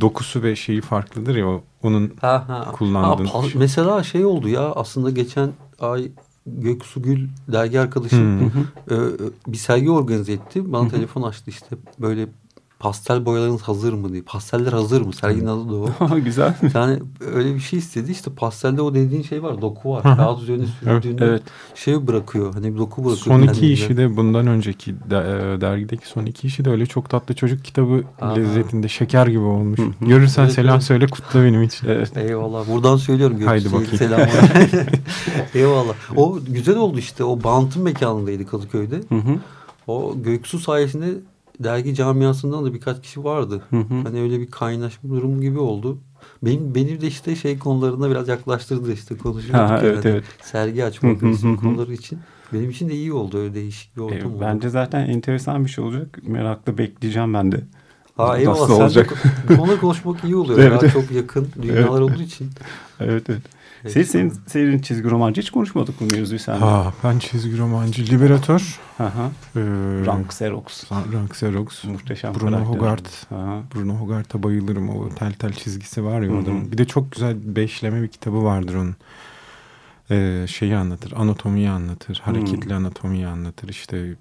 dokusu 0.00 0.42
ve 0.42 0.56
şeyi 0.56 0.80
farklıdır 0.80 1.36
ya 1.36 1.60
onun 1.82 2.12
ha, 2.20 2.44
ha. 2.48 2.74
Pa- 2.78 3.50
şey. 3.50 3.60
mesela 3.60 4.02
şey 4.02 4.24
oldu 4.24 4.48
ya 4.48 4.72
aslında 4.72 5.10
geçen 5.10 5.50
ay 5.80 6.10
Göksu 6.46 7.02
Gül 7.02 7.28
dergi 7.48 7.80
arkadaşım 7.80 8.40
Hı. 8.40 8.44
e, 8.90 8.94
e, 8.94 8.98
bir 9.46 9.56
sergi 9.56 9.90
organize 9.90 10.32
etti. 10.32 10.72
Bana 10.72 10.88
telefon 10.88 11.22
açtı 11.22 11.50
işte 11.50 11.76
böyle 11.98 12.28
pastel 12.82 13.24
boyalarınız 13.26 13.62
hazır 13.62 13.92
mı 13.92 14.12
diye. 14.12 14.22
Pasteller 14.22 14.72
hazır 14.72 15.00
mı? 15.00 15.12
Serginin 15.12 15.46
adı 15.46 15.68
da 15.70 15.74
o. 15.74 16.18
Güzel. 16.24 16.54
Yani 16.74 16.98
öyle 17.34 17.54
bir 17.54 17.60
şey 17.60 17.78
istedi. 17.78 18.10
İşte 18.12 18.30
pastelde 18.36 18.82
o 18.82 18.94
dediğin 18.94 19.22
şey 19.22 19.42
var. 19.42 19.62
Doku 19.62 19.90
var. 19.90 20.02
Kağıt 20.02 20.42
üzerine 20.42 20.64
sürdüğünde 20.66 21.24
Evet. 21.24 21.42
şey 21.74 22.06
bırakıyor. 22.06 22.54
Hani 22.54 22.74
bir 22.74 22.78
doku 22.78 23.04
bırakıyor. 23.04 23.16
Son 23.36 23.42
iki 23.42 23.46
kendinden. 23.52 23.72
işi 23.72 23.96
de 23.96 24.16
bundan 24.16 24.46
önceki 24.46 24.94
de- 25.10 25.16
e, 25.56 25.60
dergideki 25.60 26.06
son 26.08 26.26
iki 26.26 26.46
işi 26.46 26.64
de 26.64 26.70
öyle 26.70 26.86
çok 26.86 27.10
tatlı 27.10 27.34
çocuk 27.34 27.64
kitabı 27.64 28.02
Aha. 28.20 28.34
lezzetinde 28.34 28.88
şeker 28.88 29.26
gibi 29.26 29.38
olmuş. 29.44 29.80
Görürsen 30.00 30.42
Evet, 30.42 30.52
selam 30.52 30.74
evet. 30.74 30.82
söyle 30.82 31.06
kutla 31.06 31.44
benim 31.44 31.62
için. 31.62 31.88
Evet. 31.88 32.16
Eyvallah. 32.16 32.68
Buradan 32.68 32.96
söylüyorum. 32.96 33.40
Haydi 33.44 33.62
Göksu'ya 33.70 33.82
bakayım. 33.82 33.98
Selamlar. 33.98 34.60
Eyvallah. 35.54 35.94
O 36.16 36.38
güzel 36.48 36.76
oldu 36.76 36.98
işte. 36.98 37.24
O 37.24 37.42
Bant'ın 37.42 37.82
mekanındaydı 37.82 38.46
Kadıköy'de. 38.46 38.96
Hı 39.08 39.14
hı. 39.14 39.36
O 39.86 40.14
Göksu 40.24 40.58
sayesinde 40.58 41.06
dergi 41.60 41.94
camiasından 41.94 42.64
da 42.64 42.74
birkaç 42.74 43.02
kişi 43.02 43.24
vardı. 43.24 43.62
Hı 43.70 43.76
hı. 43.76 43.94
Hani 44.02 44.20
öyle 44.20 44.40
bir 44.40 44.50
kaynaşma 44.50 45.10
durumu 45.10 45.40
gibi 45.40 45.58
oldu. 45.58 45.98
Benim, 46.42 46.74
benim 46.74 47.00
de 47.00 47.06
işte 47.06 47.36
şey 47.36 47.58
konularına 47.58 48.10
biraz 48.10 48.28
yaklaştırdı 48.28 48.92
işte 48.92 49.16
konuşuyorduk 49.16 49.70
Ha, 49.70 49.74
yani. 49.76 49.86
evet, 49.86 50.06
evet. 50.06 50.24
Sergi 50.42 50.84
açmak 50.84 51.20
konuları 51.60 51.92
için. 51.94 52.18
Benim 52.52 52.70
için 52.70 52.88
de 52.88 52.94
iyi 52.94 53.12
oldu 53.12 53.38
öyle 53.38 53.54
değişik 53.54 53.96
bir 53.96 54.00
ortam 54.02 54.18
E, 54.18 54.26
oldu. 54.26 54.38
bence 54.40 54.68
zaten 54.68 55.08
enteresan 55.08 55.64
bir 55.64 55.70
şey 55.70 55.84
olacak. 55.84 56.18
Merakla 56.22 56.78
bekleyeceğim 56.78 57.34
ben 57.34 57.52
de. 57.52 57.60
Ha, 58.16 58.38
eyvallah. 58.38 58.60
Nasıl 58.60 58.74
Sen 58.74 58.82
olacak? 58.82 59.14
de 59.48 59.56
konuşmak 59.80 60.24
iyi 60.24 60.36
oluyor. 60.36 60.58
Evet, 60.62 60.78
evet. 60.82 60.92
çok 60.92 61.10
yakın 61.10 61.48
dünyalar 61.62 62.00
olduğu 62.00 62.22
için. 62.22 62.50
Evet 63.00 63.30
evet. 63.30 63.42
Evet. 63.84 64.08
Senin, 64.08 64.32
senin, 64.46 64.78
çizgi 64.78 65.10
romancı 65.10 65.40
hiç 65.40 65.50
konuşmadık 65.50 66.00
bu 66.00 66.04
mevzuyu 66.04 66.38
seninle. 66.38 66.64
Ha, 66.64 66.92
ben 67.04 67.18
çizgi 67.18 67.58
romancı, 67.58 68.06
liberatör, 68.06 68.80
Hı 68.98 69.04
hı. 69.04 69.30
e, 69.56 69.60
Rank 70.06 70.26
Xerox. 70.26 70.90
Rank 71.12 71.30
Xerox, 71.32 71.84
Muhteşem 71.84 72.34
Bruno 72.34 72.50
karakter. 72.50 72.66
Hogarth. 72.74 73.10
Hı 73.28 73.34
hı. 73.34 73.62
Bruno 73.74 73.94
Hogarth'a 73.94 74.42
bayılırım. 74.42 74.88
O 74.88 75.08
tel 75.08 75.32
tel 75.32 75.52
çizgisi 75.52 76.04
var 76.04 76.20
ya 76.22 76.28
Hı 76.28 76.32
hı. 76.32 76.36
orada. 76.38 76.72
Bir 76.72 76.78
de 76.78 76.84
çok 76.84 77.12
güzel 77.12 77.36
beşleme 77.56 78.02
bir 78.02 78.08
kitabı 78.08 78.44
vardır 78.44 78.74
onun. 78.74 78.96
Ee, 80.10 80.46
şeyi 80.48 80.76
anlatır. 80.76 81.12
Anatomiyi 81.16 81.70
anlatır. 81.70 82.20
Hareketli 82.24 82.74
anatomiyi 82.74 83.26
anlatır. 83.26 83.68
İşte 83.68 84.14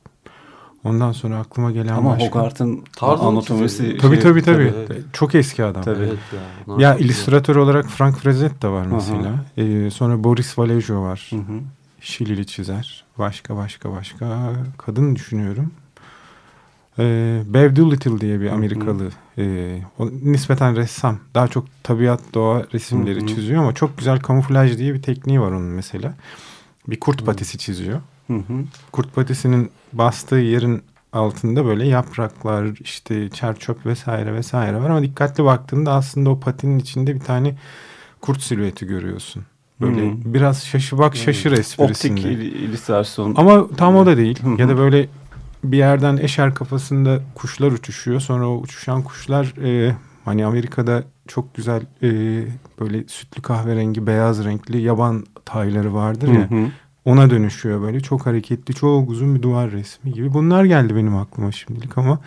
ondan 0.84 1.12
sonra 1.12 1.38
aklıma 1.40 1.72
gelen 1.72 1.94
Ama 1.94 2.12
başka. 2.12 2.26
Hogarth'ın 2.26 2.84
Tarzını 2.96 3.28
anatomisi... 3.28 3.98
Tabii 3.98 4.16
şey- 4.16 4.24
tabii 4.24 4.42
tabii. 4.42 4.74
tabii, 4.88 5.02
Çok 5.14 5.36
eski 5.36 5.64
adam. 5.64 5.84
Tabii. 5.84 6.04
Evet 6.04 6.18
ya. 6.68 6.76
ne 6.78 6.84
Ya 6.84 6.96
illüstratör 6.96 7.56
olarak 7.56 7.86
Frank 7.86 8.18
Frazetta 8.18 8.72
var 8.72 8.86
Hı 8.86 8.90
hı. 8.90 8.94
mesela. 8.94 9.46
Ee, 9.58 9.90
sonra 9.92 10.24
Boris 10.24 10.60
Vallejo 10.60 11.02
var. 11.02 11.28
Hı 11.30 11.36
hı. 11.36 11.60
Şilili 12.02 12.48
çizer. 12.48 13.04
Başka 13.20 13.56
başka 13.58 13.92
başka. 13.92 14.54
Kadın 14.78 15.16
düşünüyorum. 15.16 15.72
E, 17.00 17.04
Bev 17.46 17.76
Doolittle 17.76 18.22
diye 18.22 18.42
bir 18.42 18.48
Amerikalı 18.50 19.10
e, 19.38 19.78
o 20.00 20.10
nispeten 20.24 20.76
ressam. 20.76 21.20
Daha 21.36 21.48
çok 21.48 21.66
tabiat 21.84 22.22
doğa 22.34 22.64
resimleri 22.74 23.20
Hı 23.20 23.24
hı. 23.24 23.28
çiziyor 23.28 23.62
ama 23.64 23.74
çok 23.74 23.98
güzel 23.98 24.20
kamuflaj 24.20 24.78
diye 24.78 24.94
bir 24.94 25.02
tekniği 25.02 25.42
var 25.42 25.48
onun 25.52 25.62
mesela. 25.62 26.14
Bir 26.88 27.00
kurt 27.00 27.26
patisi 27.26 27.58
çiziyor. 27.58 28.00
Hı 28.28 28.34
hı. 28.34 28.54
Kurt 28.92 29.16
patisinin 29.16 29.72
bastığı 29.94 30.36
yerin 30.36 30.84
altında 31.14 31.66
böyle 31.66 31.88
yapraklar 31.88 32.66
işte 32.80 33.30
çer 33.30 33.56
çöp 33.56 33.86
vesaire 33.86 34.34
vesaire 34.34 34.78
var 34.82 34.90
ama 34.90 35.02
dikkatli 35.04 35.44
baktığında 35.44 35.94
aslında 35.94 36.30
o 36.30 36.40
patinin 36.40 36.80
içinde 36.80 37.16
bir 37.16 37.20
tane 37.20 37.56
kurt 38.22 38.42
silüeti 38.42 38.86
görüyorsun. 38.88 39.44
Böyle 39.82 40.02
Hmm. 40.02 40.34
biraz 40.34 40.66
şaşı 40.66 40.98
bak 40.98 41.16
şaşır 41.16 41.52
esprisinde. 41.52 42.20
Optik 42.20 42.26
il- 42.26 42.56
illüstrasyon. 42.56 43.34
Ama 43.38 43.68
tam 43.78 43.96
o 43.96 44.06
da 44.06 44.18
değil. 44.18 44.40
Ya 44.58 44.68
da 44.70 44.78
böyle 44.78 45.08
bir 45.64 45.78
yerden 45.78 46.18
eşer 46.18 46.56
kafasında 46.56 47.20
kuşlar 47.36 47.72
uçuşuyor. 47.72 48.20
Sonra 48.20 48.48
o 48.50 48.58
uçuşan 48.58 49.04
kuşlar 49.04 49.54
e, 49.64 49.96
hani 50.26 50.46
Amerika'da 50.46 51.04
çok 51.28 51.56
güzel 51.56 51.82
e, 52.04 52.10
böyle 52.80 53.08
sütlü 53.08 53.42
kahverengi 53.42 54.08
beyaz 54.08 54.46
renkli 54.46 54.82
yaban 54.82 55.26
tayları 55.46 55.94
vardır 55.94 56.28
ya. 56.28 56.52
Hı 56.52 56.56
hı. 56.56 56.68
Ona 57.06 57.30
dönüşüyor 57.30 57.82
böyle 57.82 58.00
çok 58.00 58.26
hareketli 58.26 58.74
çok 58.74 59.10
uzun 59.10 59.36
bir 59.36 59.42
duvar 59.42 59.72
resmi 59.72 60.14
gibi. 60.14 60.34
Bunlar 60.34 60.66
geldi 60.66 60.96
benim 60.96 61.16
aklıma 61.16 61.52
şimdilik 61.52 61.98
ama 61.98 62.20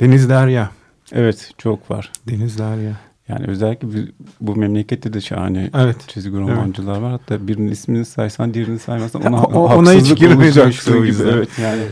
Deniz 0.00 0.28
Derya. 0.28 0.70
Evet 1.12 1.50
çok 1.58 1.90
var. 1.90 2.12
Deniz 2.28 2.58
Derya. 2.58 2.92
Yani 3.28 3.46
özellikle 3.46 3.94
bir- 3.94 4.12
bu 4.40 4.56
memlekette 4.56 5.12
de 5.12 5.20
şahane 5.20 5.70
Evet. 5.74 5.96
çizgi 6.08 6.32
romancılar 6.36 6.98
var. 7.00 7.10
Hatta 7.10 7.48
birinin 7.48 7.70
ismini 7.70 8.04
saysan 8.04 8.54
diğerini 8.54 8.78
saymazsan 8.78 9.22
ona, 9.22 9.42
O- 9.42 9.74
ona 9.76 9.92
hiç 9.92 10.12
o 10.12 10.14
gibi. 10.14 10.34
Evet 11.30 11.48
yani 11.62 11.82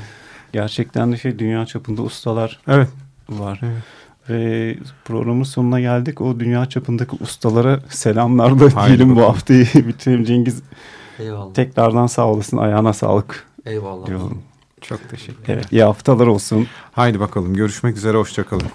gerçekten 0.52 1.12
de 1.12 1.16
şey 1.16 1.38
dünya 1.38 1.66
çapında 1.66 2.02
ustalar 2.02 2.60
Evet. 2.68 2.88
var. 3.28 3.60
Evet. 3.62 3.82
Ve 4.30 4.76
programın 5.04 5.42
sonuna 5.42 5.80
geldik. 5.80 6.20
O 6.20 6.40
dünya 6.40 6.66
çapındaki 6.66 7.16
ustalara 7.20 7.80
selamlar 7.88 8.60
da 8.60 8.86
diyelim 8.86 9.16
bu 9.16 9.22
haftayı 9.22 9.66
bitirelim. 9.74 10.24
Cengiz 10.24 10.62
Eyvallah. 11.18 11.54
tekrardan 11.54 12.06
sağ 12.06 12.26
olasın. 12.26 12.56
Ayağına 12.56 12.92
sağlık 12.92 13.46
Eyvallah. 13.66 14.06
diyorum. 14.06 14.42
Çok 14.80 15.08
teşekkür 15.10 15.52
Evet 15.52 15.72
iyi 15.72 15.82
haftalar 15.82 16.26
olsun. 16.26 16.66
Haydi 16.92 17.20
bakalım 17.20 17.54
görüşmek 17.54 17.96
üzere 17.96 18.16
hoşçakalın. 18.16 18.66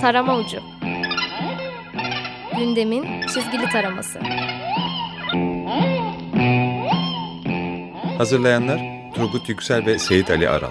Tarama 0.00 0.36
ucu. 0.36 0.58
Gündemin 2.58 3.20
çizgili 3.20 3.68
taraması. 3.72 4.20
Hazırlayanlar 8.18 8.80
Turgut 9.14 9.48
Yüksel 9.48 9.86
ve 9.86 9.98
Seyit 9.98 10.30
Ali 10.30 10.48
Aral. 10.48 10.70